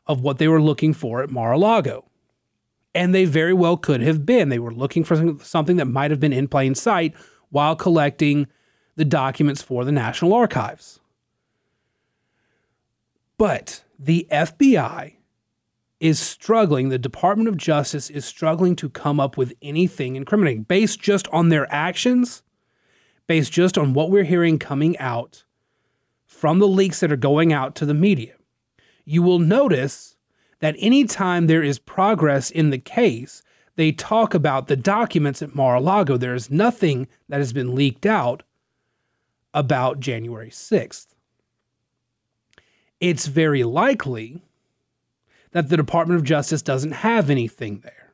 of 0.07 0.21
what 0.21 0.39
they 0.39 0.49
were 0.49 0.61
looking 0.61 0.93
for 0.93 1.23
at 1.23 1.31
Mar-a-Lago, 1.31 2.05
and 2.95 3.15
they 3.15 3.25
very 3.25 3.53
well 3.53 3.77
could 3.77 4.01
have 4.01 4.27
been. 4.27 4.49
They 4.49 4.59
were 4.59 4.75
looking 4.75 5.05
for 5.05 5.37
something 5.43 5.77
that 5.77 5.87
might 5.87 6.11
have 6.11 6.21
been 6.21 6.33
in 6.33 6.49
plain 6.49 6.75
sight 6.75 7.15
while 7.51 7.77
collecting 7.77 8.49
the 8.97 9.05
documents 9.05 9.63
for 9.63 9.85
the 9.85 9.93
National 9.93 10.35
Archives. 10.35 11.01
But 13.39 13.85
the 13.99 14.27
FBI 14.31 15.15
is 16.05 16.21
struggling, 16.21 16.91
the 16.91 16.99
Department 16.99 17.49
of 17.49 17.57
Justice 17.57 18.11
is 18.11 18.27
struggling 18.27 18.77
to 18.77 18.91
come 18.91 19.19
up 19.19 19.39
with 19.39 19.55
anything 19.63 20.17
incriminating 20.17 20.65
based 20.65 21.01
just 21.01 21.27
on 21.29 21.49
their 21.49 21.67
actions, 21.73 22.43
based 23.27 23.51
just 23.51 23.79
on 23.79 23.95
what 23.95 24.11
we're 24.11 24.25
hearing 24.25 24.59
coming 24.59 24.99
out 24.99 25.45
from 26.27 26.59
the 26.59 26.69
leaks 26.69 27.01
that 27.01 27.11
are 27.11 27.17
going 27.17 27.55
out 27.55 27.75
to 27.77 27.87
the 27.87 27.95
media. 27.95 28.35
You 29.07 29.23
will 29.23 29.39
notice 29.39 30.17
that 30.61 30.77
anytime 30.79 31.47
there 31.47 31.63
is 31.63 31.79
progress 31.79 32.51
in 32.51 32.69
the 32.69 32.77
case, 32.77 33.43
they 33.77 33.91
talk 33.91 34.35
about 34.35 34.67
the 34.67 34.77
documents 34.77 35.41
at 35.41 35.55
Mar 35.55 35.77
a 35.77 35.81
Lago. 35.81 36.19
There 36.19 36.35
is 36.35 36.51
nothing 36.51 37.09
that 37.31 37.39
has 37.39 37.55
been 37.55 37.75
leaked 37.75 38.05
out 38.05 38.43
about 39.55 40.01
January 40.01 40.51
6th. 40.51 41.15
It's 43.01 43.25
very 43.25 43.65
likely 43.65 44.43
that 45.55 45.69
the 45.69 45.77
Department 45.77 46.19
of 46.19 46.25
Justice 46.25 46.63
doesn't 46.63 46.91
have 46.91 47.31
anything 47.31 47.79
there. 47.79 48.13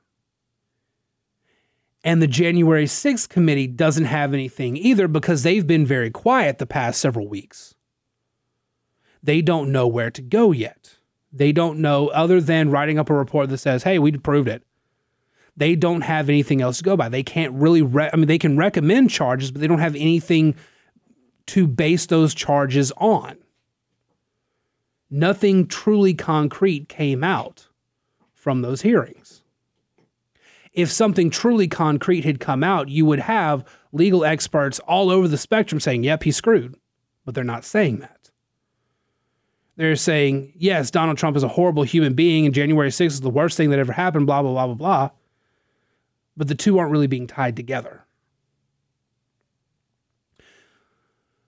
And 2.05 2.20
the 2.20 2.26
January 2.26 2.85
6th 2.85 3.31
committee 3.31 3.66
doesn't 3.66 4.05
have 4.05 4.35
anything 4.35 4.76
either 4.76 5.09
because 5.09 5.42
they've 5.42 5.66
been 5.66 5.87
very 5.87 6.11
quiet 6.11 6.59
the 6.59 6.66
past 6.66 7.00
several 7.00 7.26
weeks. 7.26 7.74
They 9.22 9.40
don't 9.40 9.72
know 9.72 9.88
where 9.88 10.11
to 10.11 10.20
go 10.20 10.53
yet. 10.53 10.96
They 11.33 11.50
don't 11.50 11.79
know, 11.79 12.09
other 12.09 12.42
than 12.42 12.70
writing 12.70 12.98
up 12.98 13.09
a 13.09 13.14
report 13.14 13.48
that 13.48 13.59
says, 13.59 13.85
hey, 13.85 13.98
we 13.98 14.12
proved 14.12 14.48
it. 14.48 14.62
They 15.57 15.76
don't 15.76 16.03
have 16.03 16.29
anything 16.29 16.61
else 16.61 16.79
to 16.79 16.85
go 16.85 16.96
by. 16.96 17.09
They 17.09 17.22
can't 17.22 17.55
really, 17.55 17.83
re- 17.83 18.11
I 18.12 18.16
mean, 18.16 18.29
they 18.29 18.38
can 18.38 18.59
recommend 18.59 19.11
charges, 19.11 19.50
but 19.50 19.62
they 19.62 19.66
don't 19.66 19.79
have 19.79 19.96
anything 19.96 20.57
to 21.46 21.66
base 21.66 22.05
those 22.05 22.35
charges 22.35 22.92
on. 22.98 23.38
Nothing 25.11 25.66
truly 25.66 26.14
concrete 26.14 26.88
came 26.88 27.25
out 27.25 27.66
from 28.35 28.62
those 28.62 28.83
hearings. 28.83 29.42
If 30.73 30.90
something 30.90 31.31
truly 31.31 31.66
concrete 31.66 32.25
had 32.25 32.38
come 32.38 32.62
out, 32.62 32.88
you 32.88 33.05
would 33.07 33.18
have 33.18 33.64
legal 33.92 34.25
experts 34.25 34.79
all 34.81 35.11
over 35.11 35.27
the 35.27 35.37
spectrum 35.37 35.81
saying, 35.81 36.05
yep, 36.05 36.23
he's 36.23 36.37
screwed. 36.37 36.77
But 37.25 37.35
they're 37.35 37.42
not 37.42 37.64
saying 37.64 37.99
that. 37.99 38.31
They're 39.77 39.96
saying, 39.96 40.53
yes, 40.57 40.90
Donald 40.90 41.18
Trump 41.18 41.37
is 41.37 41.42
a 41.42 41.49
horrible 41.49 41.83
human 41.83 42.14
being 42.14 42.46
and 42.46 42.55
January 42.55 42.90
6th 42.90 43.07
is 43.07 43.20
the 43.20 43.31
worst 43.31 43.57
thing 43.57 43.70
that 43.70 43.79
ever 43.79 43.92
happened, 43.92 44.27
blah, 44.27 44.42
blah, 44.42 44.53
blah, 44.53 44.66
blah, 44.66 44.75
blah. 44.75 45.11
But 46.37 46.49
the 46.49 46.55
two 46.55 46.79
aren't 46.79 46.92
really 46.92 47.07
being 47.07 47.27
tied 47.27 47.57
together. 47.57 48.05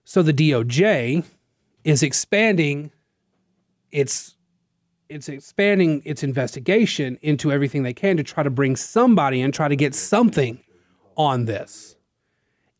So 0.03 0.21
the 0.21 0.33
DOJ 0.33 1.23
is 1.83 2.03
expanding 2.03 2.91
its 3.93 4.35
it's 5.09 5.29
expanding 5.29 6.01
its 6.05 6.23
investigation 6.23 7.19
into 7.21 7.51
everything 7.51 7.83
they 7.83 7.93
can 7.93 8.17
to 8.17 8.23
try 8.23 8.41
to 8.41 8.49
bring 8.49 8.75
somebody 8.75 9.41
and 9.41 9.53
try 9.53 9.67
to 9.67 9.75
get 9.75 9.93
something 9.93 10.59
on 11.15 11.45
this. 11.45 11.95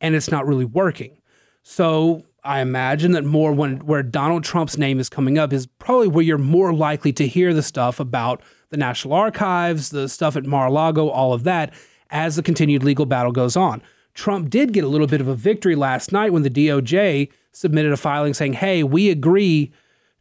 And 0.01 0.15
it's 0.15 0.31
not 0.31 0.47
really 0.47 0.65
working. 0.65 1.21
So 1.61 2.23
I 2.43 2.59
imagine 2.59 3.11
that 3.11 3.23
more 3.23 3.53
when 3.53 3.85
where 3.85 4.01
Donald 4.01 4.43
Trump's 4.43 4.77
name 4.77 4.99
is 4.99 5.09
coming 5.09 5.37
up 5.37 5.53
is 5.53 5.67
probably 5.67 6.07
where 6.07 6.23
you're 6.23 6.37
more 6.37 6.73
likely 6.73 7.13
to 7.13 7.27
hear 7.27 7.53
the 7.53 7.61
stuff 7.61 7.99
about 7.99 8.41
the 8.69 8.77
National 8.77 9.13
Archives, 9.13 9.91
the 9.91 10.09
stuff 10.09 10.35
at 10.35 10.45
Mar-a-Lago, 10.45 11.09
all 11.09 11.33
of 11.33 11.43
that 11.43 11.73
as 12.09 12.35
the 12.35 12.43
continued 12.43 12.83
legal 12.83 13.05
battle 13.05 13.31
goes 13.31 13.55
on. 13.55 13.81
Trump 14.13 14.49
did 14.49 14.73
get 14.73 14.83
a 14.83 14.87
little 14.87 15.07
bit 15.07 15.21
of 15.21 15.27
a 15.27 15.35
victory 15.35 15.75
last 15.75 16.11
night 16.11 16.33
when 16.33 16.43
the 16.43 16.49
DOJ 16.49 17.29
submitted 17.51 17.91
a 17.91 17.97
filing 17.97 18.33
saying, 18.33 18.53
"Hey, 18.53 18.83
we 18.83 19.09
agree 19.09 19.71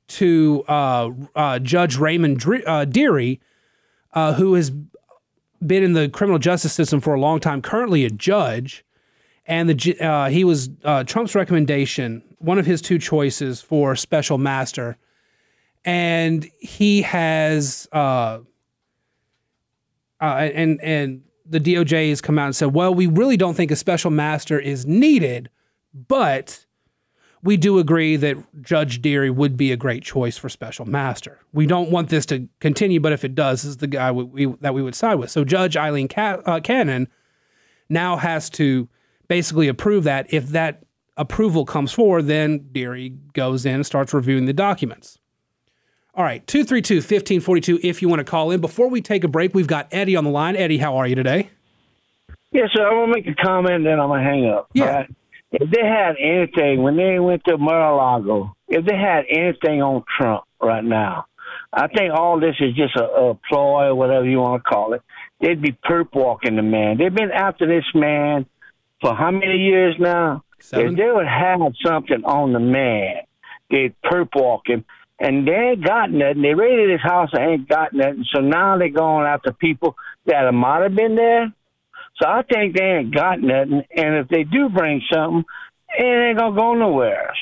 to 0.09 0.65
uh, 0.69 1.11
uh, 1.35 1.59
Judge 1.59 1.97
Raymond 1.97 2.39
Dre- 2.39 2.65
uh, 2.65 2.85
Dearie, 2.85 3.41
uh, 4.13 4.35
who 4.35 4.55
has 4.55 4.71
been 4.71 5.83
in 5.83 5.93
the 5.93 6.09
criminal 6.09 6.39
justice 6.39 6.73
system 6.73 7.01
for 7.01 7.15
a 7.15 7.21
long 7.21 7.41
time, 7.41 7.63
currently 7.63 8.05
a 8.05 8.11
judge." 8.11 8.85
And 9.47 9.69
the 9.69 10.01
uh, 10.01 10.29
he 10.29 10.45
was 10.45 10.71
uh, 10.85 11.05
Trump's 11.05 11.35
recommendation, 11.35 12.23
one 12.39 12.59
of 12.59 12.67
his 12.67 12.81
two 12.81 12.99
choices 12.99 13.61
for 13.61 13.97
special 13.97 14.39
master, 14.39 14.97
and 15.85 16.49
he 16.61 17.03
has 17.03 17.89
and 17.93 18.45
and 20.21 21.23
the 21.53 21.61
DOJ 21.61 22.09
has 22.09 22.21
come 22.21 22.39
out 22.39 22.47
and 22.47 22.57
said, 22.57 22.73
well, 22.75 22.95
we 22.95 23.07
really 23.07 23.37
don't 23.37 23.55
think 23.55 23.71
a 23.71 23.77
special 23.77 24.11
master 24.11 24.59
is 24.59 24.87
needed, 24.87 25.51
but 25.93 26.65
we 27.43 27.57
do 27.57 27.79
agree 27.79 28.17
that 28.17 28.37
Judge 28.63 29.03
Dearie 29.03 29.31
would 29.31 29.57
be 29.57 29.73
a 29.73 29.77
great 29.77 30.03
choice 30.03 30.39
for 30.39 30.49
special 30.49 30.85
master. 30.87 31.41
We 31.53 31.67
don't 31.67 31.91
want 31.91 32.09
this 32.09 32.25
to 32.27 32.49
continue, 32.61 33.01
but 33.01 33.13
if 33.13 33.25
it 33.25 33.35
does, 33.35 33.65
is 33.65 33.79
the 33.79 33.89
guy 33.89 34.13
we, 34.13 34.25
we, 34.25 34.55
that 34.61 34.75
we 34.75 34.83
would 34.83 34.95
side 34.95 35.17
with. 35.17 35.31
So 35.31 35.45
Judge 35.45 35.77
Eileen 35.77 36.09
Ca- 36.09 36.41
uh, 36.47 36.61
Cannon 36.61 37.09
now 37.89 38.17
has 38.17 38.49
to 38.51 38.89
basically 39.27 39.67
approve 39.67 40.05
that. 40.05 40.33
If 40.33 40.49
that 40.49 40.85
approval 41.17 41.65
comes 41.65 41.93
forward, 41.93 42.27
then 42.27 42.69
Dearie 42.71 43.17
goes 43.33 43.67
in 43.67 43.75
and 43.75 43.87
starts 43.87 44.15
reviewing 44.15 44.47
the 44.47 44.53
documents. 44.53 45.19
All 46.15 46.25
right, 46.25 46.47
232 46.47 46.97
1542 46.97 47.81
if 47.83 48.03
you 48.03 48.09
want 48.09 48.21
to 48.21 48.25
call 48.25 48.51
in. 48.51 48.61
Before 48.61 48.89
we 48.89 49.01
take 49.01 49.25
a 49.25 49.29
break, 49.29 49.55
we've 49.55 49.67
got 49.67 49.89
Eddie 49.91 50.15
on 50.15 50.25
the 50.25 50.31
line. 50.31 50.57
Eddie, 50.57 50.79
how 50.79 50.97
are 50.97 51.07
you 51.07 51.15
today? 51.15 51.51
Yes, 52.53 52.69
sir. 52.75 52.87
I'm 52.87 52.93
going 52.93 53.07
to 53.09 53.15
make 53.15 53.27
a 53.27 53.43
comment 53.43 53.77
and 53.77 53.87
then 53.87 53.99
I'm 53.99 54.09
going 54.09 54.23
to 54.23 54.31
hang 54.31 54.47
up. 54.47 54.69
Yeah. 54.75 54.85
Right? 54.85 55.11
If 55.53 55.71
they 55.71 55.87
had 55.87 56.17
anything, 56.19 56.83
when 56.83 56.97
they 56.97 57.19
went 57.19 57.43
to 57.47 57.59
Mar-a-Lago, 57.59 58.57
if 58.69 58.87
they 58.87 58.97
had 58.97 59.25
anything 59.29 59.83
on 59.83 60.03
Trump 60.19 60.45
right 60.61 60.85
now, 60.85 61.27
I 61.73 61.89
think 61.89 62.13
all 62.15 62.41
this 62.41 62.57
is 62.61 62.75
just 62.75 62.97
a, 62.97 63.05
a 63.05 63.39
ploy 63.49 63.87
or 63.87 63.95
whatever 63.95 64.25
you 64.25 64.39
want 64.39 64.63
to 64.65 64.69
call 64.69 64.95
it. 64.95 65.03
They'd 65.41 65.61
be 65.61 65.77
perp 65.85 66.15
walking 66.15 66.57
the 66.57 66.63
man. 66.63 66.99
They've 66.99 67.15
been 67.15 67.31
after 67.31 67.67
this 67.67 67.85
man 67.95 68.47
for 69.01 69.15
how 69.15 69.31
many 69.31 69.59
years 69.59 69.97
now? 69.99 70.45
Seven. 70.61 70.93
If 70.93 70.97
they 70.97 71.11
would 71.11 71.27
have 71.27 71.61
something 71.85 72.25
on 72.25 72.53
the 72.53 72.61
man, 72.61 73.23
they'd 73.71 73.95
perp 74.05 74.29
walk 74.35 74.69
him 74.69 74.85
and 75.23 75.47
they 75.47 75.53
ain't 75.53 75.85
got 75.85 76.11
nothing. 76.11 76.43
They 76.43 76.55
raided 76.55 76.91
his 76.91 77.01
house 77.01 77.31
and 77.33 77.43
ain't 77.43 77.69
got 77.69 77.93
nothing. 77.93 78.25
So 78.35 78.41
now 78.41 78.77
they're 78.77 78.89
going 78.89 79.27
after 79.27 79.53
people 79.53 79.97
that 80.27 80.51
might 80.53 80.83
have 80.83 80.97
been 80.97 81.15
there. 81.15 81.53
So 82.21 82.29
I 82.29 82.43
think 82.43 82.77
they 82.77 82.85
ain't 82.85 83.15
got 83.15 83.41
nothing. 83.41 83.83
And 83.97 84.17
if 84.17 84.29
they 84.29 84.45
do 84.45 84.69
bring 84.69 85.01
something, 85.13 85.45
it 85.99 86.05
ain't 86.05 86.39
gonna 86.39 86.57
go 86.57 86.75
nowhere. 86.75 87.33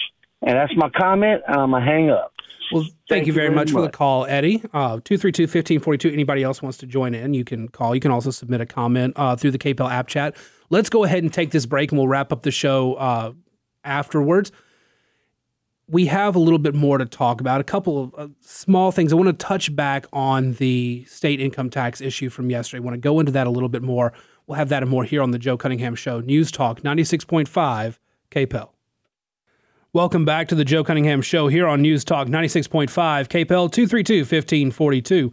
And 0.43 0.57
that's 0.57 0.73
my 0.77 0.89
comment. 0.91 1.43
I'm 1.49 1.73
gonna 1.73 1.85
hang 1.85 2.11
up. 2.11 2.33
Well, 2.73 2.83
thank, 2.83 2.95
thank 3.09 3.27
you 3.27 3.33
very, 3.33 3.49
very 3.49 3.57
much, 3.57 3.73
much, 3.73 3.73
for 3.73 3.83
the 3.83 3.91
call, 3.91 4.27
Eddie. 4.27 4.63
Uh, 4.73 5.01
232 5.05 5.43
1542. 5.43 6.11
Anybody 6.11 6.45
else 6.45 6.63
wants 6.63 6.79
to 6.79 6.87
join 6.87 7.15
in, 7.15 7.35
you 7.35 7.45
can 7.45 7.69
call. 7.69 7.95
You 7.95 8.01
can 8.01 8.13
also 8.13 8.31
submit 8.31 8.61
a 8.61 8.67
comment 8.67 9.15
uh, 9.17 9.35
through 9.35 9.51
the 9.51 9.59
KPEL 9.59 9.91
app 9.91 10.07
chat. 10.07 10.37
Let's 10.71 10.89
go 10.89 11.03
ahead 11.03 11.25
and 11.25 11.33
take 11.33 11.51
this 11.51 11.67
break 11.67 11.91
and 11.91 11.99
we'll 11.99 12.07
wrap 12.07 12.33
up 12.33 12.43
the 12.43 12.53
show 12.53 12.95
uh, 12.95 13.33
afterwards 13.83 14.53
we 15.91 16.07
have 16.07 16.37
a 16.37 16.39
little 16.39 16.59
bit 16.59 16.75
more 16.75 16.99
to 16.99 17.05
talk 17.05 17.41
about. 17.41 17.61
A 17.61 17.65
couple 17.65 18.05
of 18.05 18.15
uh, 18.17 18.29
small 18.41 18.93
things. 18.93 19.13
I 19.13 19.17
want 19.17 19.27
to 19.27 19.45
touch 19.45 19.75
back 19.75 20.07
on 20.13 20.53
the 20.55 21.05
state 21.09 21.41
income 21.41 21.69
tax 21.69 22.01
issue 22.01 22.31
from 22.31 22.49
yesterday. 22.49 22.81
I 22.81 22.85
want 22.85 22.95
to 22.95 23.01
go 23.01 23.19
into 23.19 23.33
that 23.33 23.47
a 23.47 23.51
little 23.51 23.69
bit 23.69 23.83
more. 23.83 24.13
We'll 24.51 24.59
have 24.59 24.71
that 24.71 24.83
and 24.83 24.91
more 24.91 25.05
here 25.05 25.23
on 25.23 25.31
the 25.31 25.39
Joe 25.39 25.57
Cunningham 25.57 25.95
Show. 25.95 26.19
News 26.19 26.51
Talk 26.51 26.81
96.5 26.81 27.99
KPEL. 28.33 28.71
Welcome 29.93 30.25
back 30.25 30.49
to 30.49 30.57
the 30.57 30.65
Joe 30.65 30.83
Cunningham 30.83 31.23
Show 31.23 31.47
here 31.47 31.69
on 31.69 31.83
News 31.83 32.03
Talk 32.03 32.27
96.5 32.27 32.89
KPEL 33.29 33.71
232 33.71 34.23
1542. 34.23 35.33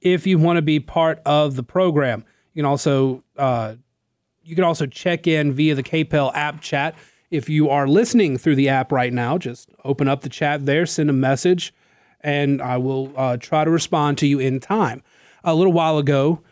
If 0.00 0.26
you 0.26 0.40
want 0.40 0.56
to 0.56 0.62
be 0.62 0.80
part 0.80 1.22
of 1.24 1.54
the 1.54 1.62
program, 1.62 2.24
you 2.52 2.62
can 2.62 2.66
also 2.66 3.22
uh, 3.36 3.76
you 4.42 4.56
can 4.56 4.64
also 4.64 4.86
check 4.86 5.28
in 5.28 5.52
via 5.52 5.76
the 5.76 5.84
KPEL 5.84 6.32
app 6.34 6.60
chat. 6.60 6.96
If 7.30 7.48
you 7.48 7.70
are 7.70 7.86
listening 7.86 8.38
through 8.38 8.56
the 8.56 8.70
app 8.70 8.90
right 8.90 9.12
now, 9.12 9.38
just 9.38 9.70
open 9.84 10.08
up 10.08 10.22
the 10.22 10.28
chat 10.28 10.66
there, 10.66 10.84
send 10.84 11.10
a 11.10 11.12
message, 11.12 11.72
and 12.22 12.60
I 12.60 12.78
will 12.78 13.12
uh, 13.16 13.36
try 13.36 13.64
to 13.64 13.70
respond 13.70 14.18
to 14.18 14.26
you 14.26 14.40
in 14.40 14.58
time. 14.58 15.04
A 15.44 15.54
little 15.54 15.72
while 15.72 15.96
ago, 15.96 16.42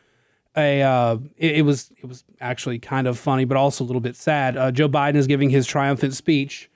a 0.56 0.82
uh, 0.82 1.18
it, 1.36 1.56
it, 1.56 1.62
was 1.62 1.90
it 1.98 2.06
was 2.06 2.24
actually 2.40 2.78
kind 2.78 3.06
of 3.06 3.18
funny, 3.18 3.44
but 3.44 3.56
also 3.56 3.84
a 3.84 3.86
little 3.86 4.00
bit 4.00 4.16
sad. 4.16 4.56
Uh, 4.56 4.70
Joe 4.70 4.88
Biden 4.88 5.16
is 5.16 5.26
giving 5.26 5.50
his 5.50 5.66
triumphant 5.66 6.14
speech 6.14 6.70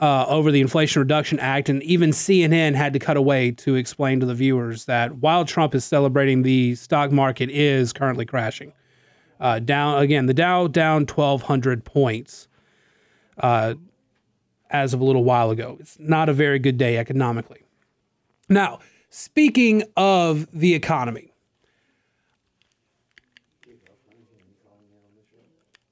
uh, 0.00 0.24
over 0.28 0.50
the 0.50 0.60
Inflation 0.60 1.00
Reduction 1.00 1.38
Act, 1.40 1.68
and 1.68 1.82
even 1.82 2.10
CNN 2.10 2.74
had 2.74 2.92
to 2.92 2.98
cut 2.98 3.16
away 3.16 3.50
to 3.52 3.74
explain 3.74 4.20
to 4.20 4.26
the 4.26 4.34
viewers 4.34 4.84
that 4.84 5.16
while 5.16 5.44
Trump 5.44 5.74
is 5.74 5.84
celebrating, 5.84 6.42
the 6.42 6.74
stock 6.74 7.10
market 7.10 7.50
is 7.50 7.92
currently 7.92 8.24
crashing. 8.24 8.72
Uh, 9.40 9.58
down 9.58 10.02
again, 10.02 10.26
the 10.26 10.34
Dow 10.34 10.68
down 10.68 11.06
twelve 11.06 11.42
hundred 11.42 11.84
points 11.84 12.48
uh, 13.38 13.74
as 14.70 14.94
of 14.94 15.00
a 15.00 15.04
little 15.04 15.24
while 15.24 15.50
ago. 15.50 15.76
It's 15.80 15.98
not 15.98 16.28
a 16.28 16.32
very 16.32 16.58
good 16.58 16.78
day 16.78 16.98
economically. 16.98 17.62
Now, 18.48 18.80
speaking 19.10 19.82
of 19.96 20.46
the 20.52 20.74
economy, 20.74 21.33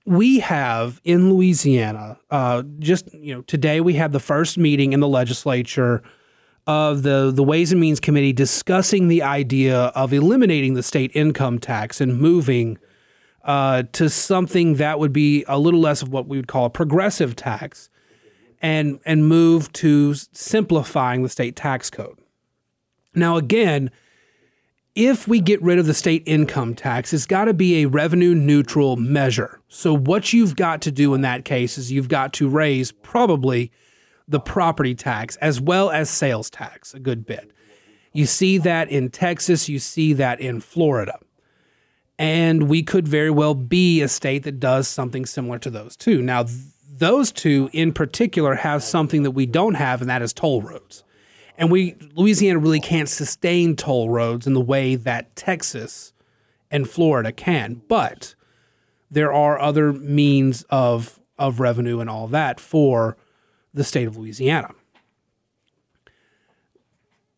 we 0.05 0.41
have 0.41 1.01
in 1.05 1.33
Louisiana, 1.33 2.19
uh, 2.31 2.63
just 2.79 3.13
you 3.15 3.35
know, 3.35 3.43
today 3.43 3.81
we 3.81 3.95
had 3.95 4.13
the 4.13 4.21
first 4.21 4.59
meeting 4.59 4.93
in 4.93 5.01
the 5.01 5.09
legislature 5.09 6.03
of 6.67 7.03
the 7.03 7.33
the 7.35 7.43
Ways 7.43 7.73
and 7.73 7.81
Means 7.81 8.01
Committee 8.01 8.33
discussing 8.33 9.09
the 9.09 9.23
idea 9.23 9.77
of 9.95 10.13
eliminating 10.13 10.75
the 10.75 10.83
state 10.83 11.11
income 11.15 11.59
tax 11.59 12.01
and 12.01 12.21
moving 12.21 12.79
uh, 13.45 13.85
to 13.93 14.09
something 14.09 14.75
that 14.77 14.99
would 14.99 15.13
be 15.13 15.45
a 15.49 15.59
little 15.59 15.81
less 15.81 16.03
of 16.03 16.11
what 16.11 16.27
we 16.29 16.37
would 16.37 16.49
call 16.49 16.65
a 16.67 16.71
progressive 16.71 17.37
tax 17.37 17.89
and 18.61 19.01
and 19.05 19.29
move 19.29 19.73
to 19.73 20.15
simplifying 20.15 21.23
the 21.23 21.29
state 21.29 21.57
tax 21.57 21.91
code. 21.91 22.19
Now 23.15 23.37
again, 23.37 23.91
if 24.95 25.27
we 25.27 25.41
get 25.41 25.63
rid 25.63 25.79
of 25.79 25.87
the 25.87 25.95
state 25.95 26.23
income 26.27 26.75
tax, 26.75 27.13
it's 27.13 27.27
got 27.27 27.47
to 27.47 27.55
be 27.55 27.83
a 27.83 27.89
revenue 27.89 28.35
neutral 28.35 28.97
measure. 28.97 29.61
So 29.69 29.97
what 29.97 30.33
you've 30.33 30.55
got 30.55 30.83
to 30.83 30.91
do 30.91 31.15
in 31.15 31.23
that 31.23 31.45
case 31.45 31.79
is 31.79 31.91
you've 31.91 32.09
got 32.09 32.33
to 32.35 32.49
raise 32.49 32.93
probably 32.93 33.71
the 34.29 34.41
property 34.41 34.95
tax 34.95 35.37
as 35.37 35.61
well 35.61 35.91
as 35.91 36.11
sales 36.11 36.51
tax 36.51 36.95
a 36.95 37.01
good 37.01 37.25
bit. 37.25 37.53
You 38.13 38.27
see 38.27 38.59
that 38.59 38.91
in 38.91 39.09
Texas, 39.09 39.69
you 39.69 39.79
see 39.79 40.13
that 40.15 40.41
in 40.41 40.61
Florida. 40.61 41.19
And 42.19 42.69
we 42.69 42.83
could 42.83 43.09
very 43.09 43.31
well 43.31 43.55
be 43.55 44.03
a 44.03 44.09
state 44.09 44.43
that 44.43 44.61
does 44.61 44.87
something 44.87 45.25
similar 45.25 45.59
to 45.61 45.71
those 45.71 45.97
two. 45.97 46.21
Now, 46.21 46.43
th- 46.43 46.57
those 46.95 47.33
two 47.33 47.71
in 47.73 47.93
particular 47.93 48.55
have 48.55 48.83
something 48.83 49.23
that 49.23 49.31
we 49.31 49.47
don't 49.47 49.75
have, 49.75 50.03
and 50.03 50.11
that 50.11 50.23
is 50.23 50.33
toll 50.35 50.61
roads. 50.61 51.03
And 51.59 51.71
we 51.71 51.97
Louisiana 52.15 52.59
really 52.59 52.81
can't 52.81 53.09
sustain 53.09 53.77
toll 53.77 54.11
roads 54.11 54.47
in 54.47 54.55
the 54.55 54.61
way 54.61 54.97
that 54.97 55.37
Texas 55.37 56.13
and 56.71 56.89
Florida 56.89 57.33
can. 57.33 57.83
But 57.89 58.35
there 59.11 59.33
are 59.33 59.61
other 59.61 59.93
means 59.93 60.65
of 60.71 61.21
of 61.39 61.61
revenue 61.61 62.01
and 62.01 62.09
all 62.11 62.29
that 62.29 62.61
for 62.61 63.17
the 63.75 63.85
state 63.85 64.07
of 64.07 64.17
Louisiana. 64.17 64.75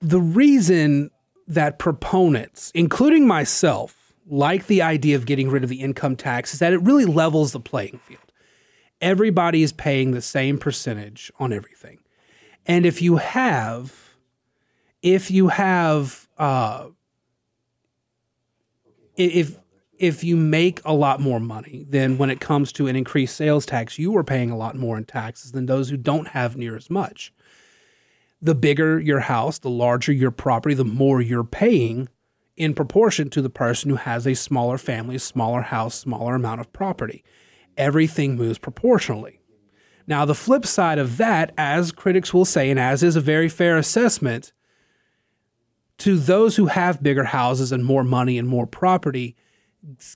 the 0.05 0.21
reason 0.21 1.11
that 1.49 1.79
proponents, 1.79 2.71
including 2.75 3.27
myself, 3.27 4.13
like 4.27 4.67
the 4.67 4.83
idea 4.83 5.17
of 5.17 5.25
getting 5.25 5.49
rid 5.51 5.65
of 5.65 5.71
the 5.71 5.81
income 5.81 6.15
tax 6.15 6.53
is 6.53 6.61
that 6.61 6.73
it 6.73 6.83
really 6.83 7.07
levels 7.07 7.53
the 7.53 7.61
playing 7.61 7.99
field. 8.07 8.21
Everybody 9.01 9.63
is 9.63 9.73
paying 9.73 10.13
the 10.13 10.23
same 10.23 10.59
percentage 10.59 11.33
on 11.39 11.53
everything. 11.53 11.99
And 12.67 12.87
if 12.87 13.01
you 13.03 13.17
have, 13.17 14.04
if 15.05 15.31
you 15.31 15.49
have, 15.49 16.27
uh, 16.39 16.87
if 19.17 19.61
if 19.97 20.25
you 20.25 20.37
make 20.37 20.81
a 20.85 20.93
lot 20.93 21.21
more 21.21 21.39
money, 21.39 21.87
then 21.89 22.19
when 22.19 22.31
it 22.31 22.41
comes 22.41 22.73
to 22.73 22.89
an 22.89 22.97
increased 22.97 23.37
sales 23.37 23.65
tax, 23.65 23.97
you 23.97 24.17
are 24.17 24.25
paying 24.25 24.51
a 24.51 24.57
lot 24.57 24.75
more 24.75 24.97
in 24.97 25.05
taxes 25.05 25.53
than 25.53 25.67
those 25.67 25.89
who 25.89 25.97
don't 25.97 26.29
have 26.29 26.57
near 26.57 26.75
as 26.75 26.91
much. 26.91 27.33
The 28.43 28.57
bigger 28.57 28.99
your 28.99 29.21
house, 29.21 29.59
the 29.59 29.71
larger 29.71 30.11
your 30.11 30.33
property, 30.33 30.75
the 30.75 30.85
more 30.85 31.21
you're 31.21 31.45
paying 31.45 32.09
in 32.57 32.75
proportion 32.75 33.31
to 33.31 33.43
the 33.43 33.51
person 33.51 33.91
who 33.91 33.97
has 33.97 34.27
a 34.27 34.35
smaller 34.35 34.79
family, 34.79 35.19
smaller 35.19 35.63
house, 35.63 35.95
smaller 35.95 36.35
amount 36.35 36.61
of 36.61 36.73
property. 36.73 37.23
Everything 37.77 38.37
moves 38.37 38.59
proportionally. 38.59 39.41
Now, 40.07 40.25
the 40.25 40.35
flip 40.35 40.67
side 40.67 40.99
of 40.99 41.19
that, 41.19 41.53
as 41.57 41.93
critics 41.93 42.35
will 42.35 42.45
say, 42.45 42.71
and 42.71 42.81
as 42.81 43.03
is 43.03 43.17
a 43.17 43.21
very 43.21 43.49
fair 43.49 43.77
assessment, 43.79 44.53
to 45.99 46.19
those 46.19 46.57
who 46.57 46.67
have 46.67 47.03
bigger 47.03 47.25
houses 47.25 47.73
and 47.73 47.85
more 47.85 48.05
money 48.05 48.39
and 48.39 48.49
more 48.49 48.67
property, 48.67 49.37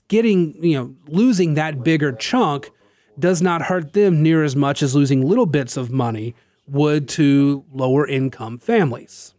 getting, 0.07 0.61
you 0.63 0.77
know, 0.77 0.95
losing 1.07 1.53
that 1.53 1.83
bigger 1.83 2.11
chunk 2.11 2.69
does 3.17 3.41
not 3.41 3.63
hurt 3.63 3.93
them 3.93 4.21
near 4.23 4.43
as 4.43 4.55
much 4.55 4.81
as 4.81 4.95
losing 4.95 5.27
little 5.27 5.45
bits 5.45 5.77
of 5.77 5.91
money 5.91 6.35
would 6.67 7.07
to 7.09 7.65
lower 7.71 8.07
income 8.07 8.57
families. 8.57 9.33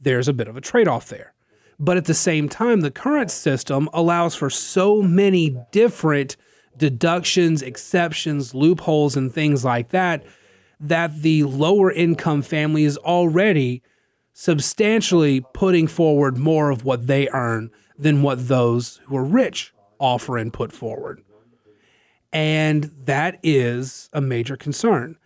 There's 0.00 0.28
a 0.28 0.32
bit 0.32 0.48
of 0.48 0.56
a 0.56 0.60
trade 0.60 0.88
off 0.88 1.08
there. 1.08 1.34
But 1.78 1.96
at 1.96 2.04
the 2.04 2.14
same 2.14 2.48
time, 2.48 2.80
the 2.80 2.90
current 2.90 3.30
system 3.30 3.88
allows 3.92 4.34
for 4.34 4.48
so 4.48 5.02
many 5.02 5.56
different 5.72 6.36
deductions, 6.76 7.62
exceptions, 7.62 8.54
loopholes, 8.54 9.16
and 9.16 9.32
things 9.32 9.64
like 9.64 9.90
that 9.90 10.24
that 10.80 11.22
the 11.22 11.44
lower 11.44 11.90
income 11.90 12.42
family 12.42 12.84
is 12.84 12.98
already 12.98 13.82
substantially 14.34 15.42
putting 15.54 15.86
forward 15.86 16.36
more 16.36 16.70
of 16.70 16.84
what 16.84 17.06
they 17.06 17.28
earn 17.30 17.70
than 17.96 18.20
what 18.20 18.48
those 18.48 19.00
who 19.06 19.16
are 19.16 19.24
rich 19.24 19.72
offer 19.98 20.36
and 20.36 20.52
put 20.52 20.72
forward. 20.72 21.22
And 22.32 22.90
that 23.04 23.38
is 23.44 24.10
a 24.12 24.20
major 24.20 24.56
concern. 24.56 25.16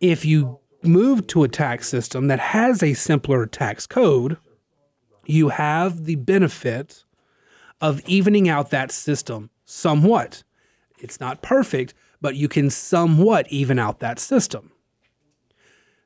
If 0.00 0.24
you 0.24 0.58
move 0.82 1.28
to 1.28 1.44
a 1.44 1.48
tax 1.48 1.88
system 1.88 2.26
that 2.26 2.40
has 2.40 2.82
a 2.82 2.94
simpler 2.94 3.46
tax 3.46 3.86
code, 3.86 4.36
you 5.24 5.50
have 5.50 6.04
the 6.04 6.16
benefit 6.16 7.04
of 7.80 8.00
evening 8.00 8.48
out 8.48 8.70
that 8.70 8.90
system 8.90 9.50
somewhat. 9.64 10.42
It's 10.98 11.20
not 11.20 11.40
perfect, 11.40 11.94
but 12.20 12.34
you 12.34 12.48
can 12.48 12.68
somewhat 12.68 13.46
even 13.48 13.78
out 13.78 14.00
that 14.00 14.18
system. 14.18 14.72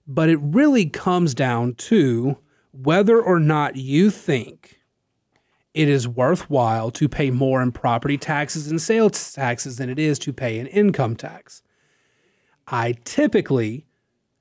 But 0.06 0.28
it 0.28 0.38
really 0.40 0.86
comes 0.86 1.34
down 1.34 1.74
to 1.74 2.38
whether 2.72 3.20
or 3.20 3.40
not 3.40 3.76
you 3.76 4.10
think 4.10 4.80
it 5.72 5.88
is 5.88 6.06
worthwhile 6.06 6.90
to 6.92 7.08
pay 7.08 7.30
more 7.30 7.62
in 7.62 7.72
property 7.72 8.16
taxes 8.16 8.70
and 8.70 8.80
sales 8.80 9.32
taxes 9.32 9.76
than 9.76 9.90
it 9.90 9.98
is 9.98 10.18
to 10.20 10.32
pay 10.32 10.58
in 10.58 10.66
income 10.68 11.16
tax. 11.16 11.62
I 12.68 12.96
typically 13.04 13.86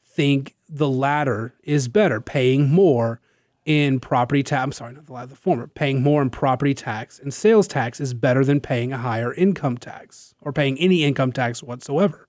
think 0.05 0.55
the 0.69 0.89
latter 0.89 1.55
is 1.63 1.87
better, 1.87 2.21
paying 2.21 2.69
more 2.69 3.19
in 3.65 3.99
property 3.99 4.43
tax. 4.43 4.63
I'm 4.63 4.71
sorry, 4.71 4.93
not 4.93 5.05
the 5.05 5.13
latter, 5.13 5.27
the 5.27 5.35
former. 5.35 5.67
Paying 5.67 6.03
more 6.03 6.21
in 6.21 6.29
property 6.29 6.73
tax 6.73 7.19
and 7.19 7.33
sales 7.33 7.67
tax 7.67 7.99
is 7.99 8.13
better 8.13 8.43
than 8.43 8.59
paying 8.59 8.93
a 8.93 8.97
higher 8.97 9.33
income 9.33 9.77
tax 9.77 10.35
or 10.41 10.53
paying 10.53 10.77
any 10.79 11.03
income 11.03 11.31
tax 11.31 11.63
whatsoever. 11.63 12.27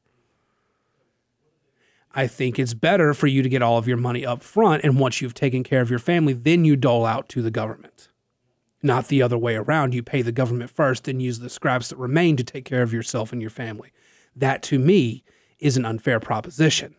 I 2.14 2.26
think 2.28 2.58
it's 2.58 2.74
better 2.74 3.12
for 3.12 3.26
you 3.26 3.42
to 3.42 3.48
get 3.48 3.62
all 3.62 3.76
of 3.76 3.88
your 3.88 3.96
money 3.96 4.24
up 4.24 4.40
front, 4.40 4.84
and 4.84 5.00
once 5.00 5.20
you've 5.20 5.34
taken 5.34 5.64
care 5.64 5.80
of 5.80 5.90
your 5.90 5.98
family, 5.98 6.32
then 6.32 6.64
you 6.64 6.76
dole 6.76 7.04
out 7.04 7.28
to 7.30 7.42
the 7.42 7.50
government. 7.50 8.08
Not 8.82 9.08
the 9.08 9.20
other 9.20 9.38
way 9.38 9.56
around. 9.56 9.94
You 9.94 10.02
pay 10.02 10.22
the 10.22 10.30
government 10.30 10.70
first, 10.70 11.04
then 11.04 11.18
use 11.18 11.40
the 11.40 11.50
scraps 11.50 11.88
that 11.88 11.96
remain 11.96 12.36
to 12.36 12.44
take 12.44 12.64
care 12.64 12.82
of 12.82 12.92
yourself 12.92 13.32
and 13.32 13.40
your 13.40 13.50
family. 13.50 13.90
That, 14.36 14.62
to 14.64 14.78
me, 14.78 15.24
is 15.58 15.76
an 15.76 15.84
unfair 15.84 16.20
proposition. 16.20 16.94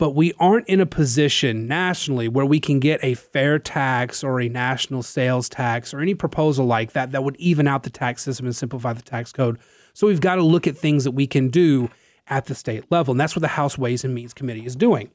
but 0.00 0.14
we 0.14 0.32
aren't 0.40 0.66
in 0.66 0.80
a 0.80 0.86
position 0.86 1.68
nationally 1.68 2.26
where 2.26 2.46
we 2.46 2.58
can 2.58 2.80
get 2.80 2.98
a 3.02 3.12
fair 3.12 3.58
tax 3.58 4.24
or 4.24 4.40
a 4.40 4.48
national 4.48 5.02
sales 5.02 5.46
tax 5.46 5.92
or 5.92 6.00
any 6.00 6.14
proposal 6.14 6.64
like 6.64 6.92
that 6.92 7.12
that 7.12 7.22
would 7.22 7.36
even 7.36 7.68
out 7.68 7.82
the 7.82 7.90
tax 7.90 8.22
system 8.22 8.46
and 8.46 8.56
simplify 8.56 8.94
the 8.94 9.02
tax 9.02 9.30
code. 9.30 9.58
So 9.92 10.06
we've 10.06 10.20
got 10.20 10.36
to 10.36 10.42
look 10.42 10.66
at 10.66 10.76
things 10.76 11.04
that 11.04 11.12
we 11.12 11.26
can 11.26 11.48
do 11.48 11.90
at 12.28 12.46
the 12.46 12.54
state 12.54 12.84
level. 12.90 13.12
And 13.12 13.20
that's 13.20 13.34
what 13.34 13.40
the 13.40 13.48
House 13.48 13.76
Ways 13.76 14.04
and 14.04 14.14
Means 14.14 14.32
Committee 14.32 14.64
is 14.64 14.76
doing. 14.76 15.10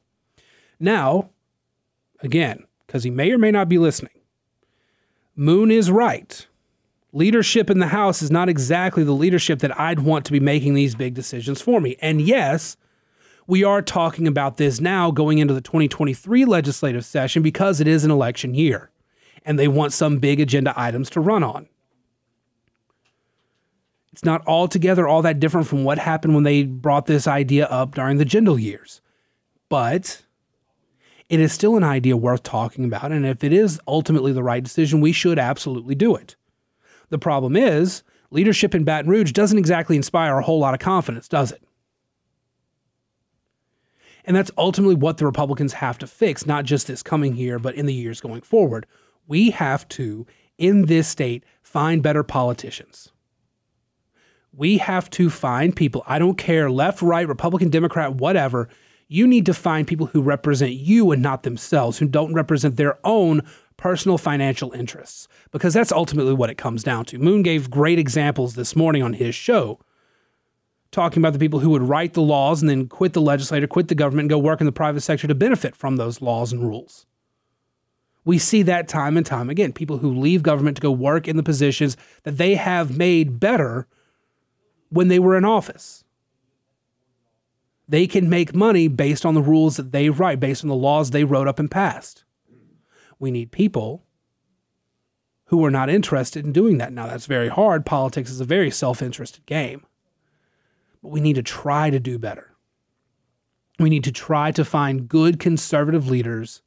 Now, 0.78 1.30
again, 2.20 2.64
because 2.86 3.04
he 3.04 3.10
may 3.10 3.32
or 3.32 3.38
may 3.38 3.50
not 3.50 3.68
be 3.68 3.78
listening, 3.78 4.12
Moon 5.34 5.70
is 5.70 5.90
right. 5.90 6.46
Leadership 7.12 7.70
in 7.70 7.78
the 7.78 7.88
House 7.88 8.22
is 8.22 8.30
not 8.30 8.48
exactly 8.48 9.04
the 9.04 9.12
leadership 9.12 9.58
that 9.60 9.78
I'd 9.78 10.00
want 10.00 10.24
to 10.26 10.32
be 10.32 10.40
making 10.40 10.74
these 10.74 10.94
big 10.94 11.14
decisions 11.14 11.60
for 11.60 11.80
me. 11.80 11.96
And 12.00 12.20
yes, 12.20 12.76
we 13.46 13.62
are 13.62 13.80
talking 13.80 14.26
about 14.26 14.56
this 14.56 14.80
now 14.80 15.10
going 15.10 15.38
into 15.38 15.54
the 15.54 15.60
2023 15.60 16.44
legislative 16.44 17.04
session 17.04 17.42
because 17.42 17.80
it 17.80 17.86
is 17.86 18.04
an 18.04 18.10
election 18.10 18.54
year 18.54 18.90
and 19.44 19.58
they 19.58 19.68
want 19.68 19.92
some 19.92 20.18
big 20.18 20.40
agenda 20.40 20.74
items 20.76 21.08
to 21.10 21.20
run 21.20 21.42
on. 21.42 21.68
It's 24.16 24.24
not 24.24 24.46
altogether 24.46 25.06
all 25.06 25.20
that 25.20 25.40
different 25.40 25.66
from 25.66 25.84
what 25.84 25.98
happened 25.98 26.34
when 26.34 26.44
they 26.44 26.62
brought 26.62 27.04
this 27.04 27.26
idea 27.26 27.66
up 27.66 27.94
during 27.94 28.16
the 28.16 28.24
Jindal 28.24 28.58
years. 28.58 29.02
But 29.68 30.22
it 31.28 31.38
is 31.38 31.52
still 31.52 31.76
an 31.76 31.84
idea 31.84 32.16
worth 32.16 32.42
talking 32.42 32.86
about. 32.86 33.12
And 33.12 33.26
if 33.26 33.44
it 33.44 33.52
is 33.52 33.78
ultimately 33.86 34.32
the 34.32 34.42
right 34.42 34.64
decision, 34.64 35.02
we 35.02 35.12
should 35.12 35.38
absolutely 35.38 35.94
do 35.94 36.16
it. 36.16 36.34
The 37.10 37.18
problem 37.18 37.56
is, 37.56 38.04
leadership 38.30 38.74
in 38.74 38.84
Baton 38.84 39.10
Rouge 39.10 39.32
doesn't 39.32 39.58
exactly 39.58 39.96
inspire 39.96 40.38
a 40.38 40.42
whole 40.42 40.60
lot 40.60 40.72
of 40.72 40.80
confidence, 40.80 41.28
does 41.28 41.52
it? 41.52 41.62
And 44.24 44.34
that's 44.34 44.50
ultimately 44.56 44.94
what 44.94 45.18
the 45.18 45.26
Republicans 45.26 45.74
have 45.74 45.98
to 45.98 46.06
fix, 46.06 46.46
not 46.46 46.64
just 46.64 46.86
this 46.86 47.02
coming 47.02 47.36
year, 47.36 47.58
but 47.58 47.74
in 47.74 47.84
the 47.84 47.92
years 47.92 48.22
going 48.22 48.40
forward. 48.40 48.86
We 49.26 49.50
have 49.50 49.86
to, 49.88 50.26
in 50.56 50.86
this 50.86 51.06
state, 51.06 51.44
find 51.60 52.02
better 52.02 52.22
politicians. 52.22 53.12
We 54.56 54.78
have 54.78 55.10
to 55.10 55.28
find 55.28 55.76
people, 55.76 56.02
I 56.06 56.18
don't 56.18 56.38
care, 56.38 56.70
left, 56.70 57.02
right, 57.02 57.28
Republican, 57.28 57.68
Democrat, 57.68 58.14
whatever. 58.14 58.70
You 59.06 59.26
need 59.26 59.44
to 59.46 59.54
find 59.54 59.86
people 59.86 60.06
who 60.06 60.22
represent 60.22 60.72
you 60.72 61.12
and 61.12 61.22
not 61.22 61.42
themselves, 61.42 61.98
who 61.98 62.08
don't 62.08 62.32
represent 62.32 62.76
their 62.76 62.98
own 63.04 63.42
personal 63.76 64.16
financial 64.16 64.72
interests, 64.72 65.28
because 65.50 65.74
that's 65.74 65.92
ultimately 65.92 66.32
what 66.32 66.48
it 66.48 66.56
comes 66.56 66.82
down 66.82 67.04
to. 67.04 67.18
Moon 67.18 67.42
gave 67.42 67.70
great 67.70 67.98
examples 67.98 68.54
this 68.54 68.74
morning 68.74 69.02
on 69.02 69.12
his 69.12 69.34
show 69.34 69.78
talking 70.90 71.20
about 71.20 71.34
the 71.34 71.38
people 71.38 71.60
who 71.60 71.68
would 71.68 71.82
write 71.82 72.14
the 72.14 72.22
laws 72.22 72.62
and 72.62 72.70
then 72.70 72.88
quit 72.88 73.12
the 73.12 73.20
legislature, 73.20 73.66
quit 73.66 73.88
the 73.88 73.94
government, 73.94 74.24
and 74.24 74.30
go 74.30 74.38
work 74.38 74.62
in 74.62 74.66
the 74.66 74.72
private 74.72 75.02
sector 75.02 75.26
to 75.26 75.34
benefit 75.34 75.76
from 75.76 75.96
those 75.96 76.22
laws 76.22 76.52
and 76.52 76.62
rules. 76.62 77.04
We 78.24 78.38
see 78.38 78.62
that 78.62 78.88
time 78.88 79.18
and 79.18 79.26
time 79.26 79.50
again. 79.50 79.74
People 79.74 79.98
who 79.98 80.18
leave 80.18 80.42
government 80.42 80.78
to 80.78 80.82
go 80.82 80.90
work 80.90 81.28
in 81.28 81.36
the 81.36 81.42
positions 81.42 81.98
that 82.22 82.38
they 82.38 82.54
have 82.54 82.96
made 82.96 83.38
better 83.38 83.86
when 84.88 85.08
they 85.08 85.18
were 85.18 85.36
in 85.36 85.44
office. 85.44 86.04
They 87.88 88.06
can 88.06 88.28
make 88.28 88.54
money 88.54 88.88
based 88.88 89.24
on 89.24 89.34
the 89.34 89.42
rules 89.42 89.76
that 89.76 89.92
they 89.92 90.10
write, 90.10 90.40
based 90.40 90.64
on 90.64 90.68
the 90.68 90.74
laws 90.74 91.10
they 91.10 91.24
wrote 91.24 91.46
up 91.46 91.58
and 91.58 91.70
passed. 91.70 92.24
We 93.18 93.30
need 93.30 93.52
people 93.52 94.04
who 95.46 95.64
are 95.64 95.70
not 95.70 95.88
interested 95.88 96.44
in 96.44 96.52
doing 96.52 96.78
that. 96.78 96.92
Now, 96.92 97.06
that's 97.06 97.26
very 97.26 97.48
hard. 97.48 97.86
Politics 97.86 98.30
is 98.30 98.40
a 98.40 98.44
very 98.44 98.70
self 98.70 99.00
interested 99.00 99.46
game 99.46 99.86
but 101.06 101.12
we 101.12 101.20
need 101.20 101.36
to 101.36 101.42
try 101.42 101.88
to 101.88 102.00
do 102.00 102.18
better. 102.18 102.56
We 103.78 103.90
need 103.90 104.02
to 104.04 104.10
try 104.10 104.50
to 104.50 104.64
find 104.64 105.08
good 105.08 105.38
conservative 105.38 106.08
leaders 106.10 106.62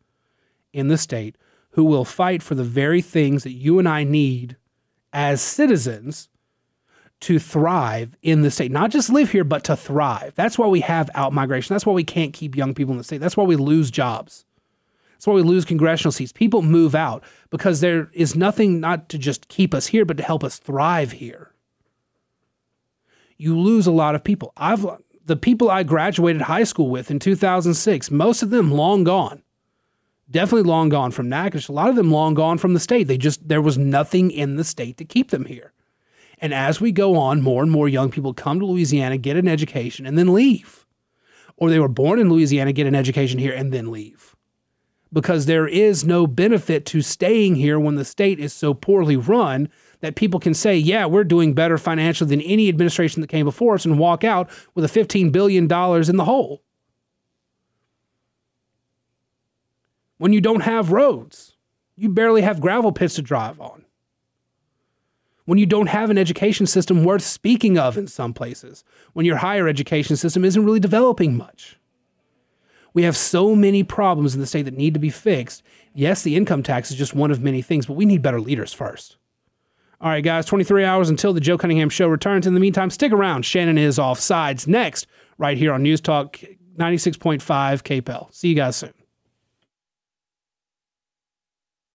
in 0.72 0.88
the 0.88 0.98
state 0.98 1.36
who 1.72 1.84
will 1.84 2.06
fight 2.06 2.42
for 2.42 2.56
the 2.56 2.64
very 2.64 3.02
things 3.02 3.44
that 3.44 3.52
you 3.52 3.80
and 3.80 3.90
I 3.90 4.06
need 4.06 4.56
as 5.12 5.42
citizens 5.42 6.30
to 7.22 7.40
thrive 7.40 8.16
in 8.22 8.42
the 8.42 8.52
state. 8.52 8.72
Not 8.72 8.92
just 8.92 9.10
live 9.10 9.32
here, 9.32 9.44
but 9.44 9.64
to 9.66 9.76
thrive. 9.76 10.34
That's 10.36 10.58
why 10.58 10.68
we 10.68 10.82
have 10.82 11.10
out 11.16 11.34
migration. 11.34 11.74
That's 11.74 11.86
why 11.86 11.94
we 11.94 12.04
can't 12.04 12.34
keep 12.34 12.56
young 12.56 12.74
people 12.74 12.94
in 12.94 12.98
the 12.98 13.04
state. 13.04 13.20
That's 13.20 13.36
why 13.36 13.44
we 13.44 13.56
lose 13.56 13.92
jobs. 13.92 14.46
That's 15.14 15.28
why 15.28 15.34
we 15.34 15.42
lose 15.42 15.66
congressional 15.66 16.14
seats. 16.14 16.32
People 16.32 16.62
move 16.62 16.96
out 16.96 17.24
because 17.50 17.82
there 17.82 18.10
is 18.14 18.36
nothing 18.36 18.80
not 18.80 19.10
to 19.10 19.18
just 19.18 19.50
keep 19.50 19.74
us 19.74 19.88
here, 19.88 20.06
but 20.06 20.16
to 20.18 20.24
help 20.24 20.46
us 20.46 20.58
thrive 20.58 21.14
here 21.14 21.54
you 23.40 23.58
lose 23.58 23.88
a 23.88 23.92
lot 23.92 24.14
of 24.14 24.24
people. 24.24 24.54
I've 24.56 24.86
the 25.26 25.36
people 25.36 25.72
I 25.72 25.84
graduated 25.84 26.44
high 26.44 26.64
school 26.64 26.90
with 26.90 27.10
in 27.10 27.20
2006, 27.20 28.12
most 28.12 28.44
of 28.44 28.50
them 28.50 28.72
long 28.72 29.04
gone. 29.04 29.44
Definitely 30.30 30.70
long 30.70 30.90
gone 30.90 31.12
from 31.12 31.30
Natchitoches. 31.30 31.70
A 31.70 31.72
lot 31.72 31.90
of 31.90 31.96
them 31.96 32.12
long 32.12 32.34
gone 32.34 32.58
from 32.58 32.74
the 32.74 32.80
state. 32.80 33.08
They 33.08 33.18
just, 33.18 33.48
there 33.48 33.62
was 33.62 33.78
nothing 33.78 34.30
in 34.30 34.58
the 34.58 34.64
state 34.64 34.98
to 34.98 35.06
keep 35.06 35.30
them 35.30 35.46
here. 35.46 35.72
And 36.42 36.54
as 36.54 36.80
we 36.80 36.92
go 36.92 37.18
on, 37.18 37.42
more 37.42 37.62
and 37.62 37.72
more 37.72 37.90
young 37.90 38.12
people 38.12 38.34
come 38.34 38.60
to 38.60 38.66
Louisiana, 38.66 39.18
get 39.18 39.38
an 39.38 39.48
education, 39.48 40.06
and 40.06 40.18
then 40.18 40.34
leave. 40.34 40.86
Or 41.58 41.70
they 41.70 41.80
were 41.80 41.90
born 41.90 42.20
in 42.20 42.30
Louisiana, 42.30 42.72
get 42.72 42.88
an 42.88 42.96
education 42.96 43.40
here, 43.40 43.54
and 43.54 43.74
then 43.74 43.92
leave. 43.92 44.36
Because 45.12 45.46
there 45.46 45.68
is 45.68 46.06
no 46.06 46.28
benefit 46.28 46.86
to 46.88 47.02
staying 47.02 47.56
here 47.56 47.80
when 47.80 47.96
the 47.96 48.06
state 48.06 48.40
is 48.40 48.54
so 48.54 48.74
poorly 48.74 49.18
run 49.18 49.68
that 50.02 50.16
people 50.16 50.40
can 50.40 50.54
say, 50.54 50.78
yeah, 50.78 51.06
we're 51.06 51.26
doing 51.26 51.54
better 51.54 51.78
financially 51.78 52.30
than 52.30 52.42
any 52.42 52.70
administration 52.70 53.22
that 53.22 53.28
came 53.28 53.46
before 53.46 53.76
us 53.76 53.86
and 53.86 54.00
walk 54.00 54.24
out 54.24 54.50
with 54.76 54.86
a 54.86 55.00
$15 55.00 55.32
billion 55.32 55.64
in 55.64 56.16
the 56.16 56.26
hole. 56.26 56.64
When 60.20 60.32
you 60.32 60.40
don't 60.40 60.62
have 60.62 60.92
roads, 60.92 61.58
you 61.98 62.08
barely 62.08 62.44
have 62.44 62.62
gravel 62.62 62.92
pits 62.94 63.16
to 63.16 63.22
drive 63.22 63.60
on 63.60 63.84
when 65.50 65.58
you 65.58 65.66
don't 65.66 65.88
have 65.88 66.12
an 66.12 66.18
education 66.20 66.68
system 66.68 67.04
worth 67.04 67.24
speaking 67.24 67.76
of 67.80 67.98
in 67.98 68.06
some 68.06 68.36
places, 68.36 68.84
when 69.14 69.26
your 69.26 69.38
higher 69.38 69.68
education 69.68 70.16
system 70.16 70.46
isn't 70.46 70.64
really 70.64 70.80
developing 70.80 71.36
much. 71.36 71.80
We 72.94 73.02
have 73.02 73.18
so 73.18 73.56
many 73.56 73.82
problems 73.82 74.36
in 74.36 74.42
the 74.42 74.46
state 74.46 74.66
that 74.66 74.78
need 74.78 74.94
to 74.94 75.00
be 75.00 75.10
fixed. 75.10 75.64
Yes, 75.96 76.22
the 76.22 76.36
income 76.36 76.62
tax 76.62 76.92
is 76.92 76.98
just 76.98 77.16
one 77.16 77.32
of 77.32 77.42
many 77.42 77.64
things, 77.64 77.88
but 77.88 77.96
we 77.96 78.06
need 78.06 78.22
better 78.22 78.40
leaders 78.40 78.74
first. 78.74 79.18
All 80.00 80.12
right, 80.12 80.24
guys, 80.24 80.46
23 80.46 80.86
hours 80.86 81.10
until 81.10 81.34
the 81.34 81.42
Joe 81.42 81.58
Cunningham 81.58 81.90
show 81.90 82.08
returns. 82.08 82.46
In 82.46 82.54
the 82.54 82.60
meantime, 82.60 82.92
stick 82.92 83.12
around. 83.12 83.44
Shannon 83.44 83.80
is 83.80 83.98
off 83.98 84.20
sides 84.20 84.68
next, 84.68 85.08
right 85.40 85.58
here 85.58 85.74
on 85.74 85.82
News 85.82 86.00
Talk 86.00 86.38
96.5 86.78 87.42
KPEL. 87.42 88.32
See 88.32 88.50
you 88.50 88.56
guys 88.56 88.76
soon. 88.76 88.94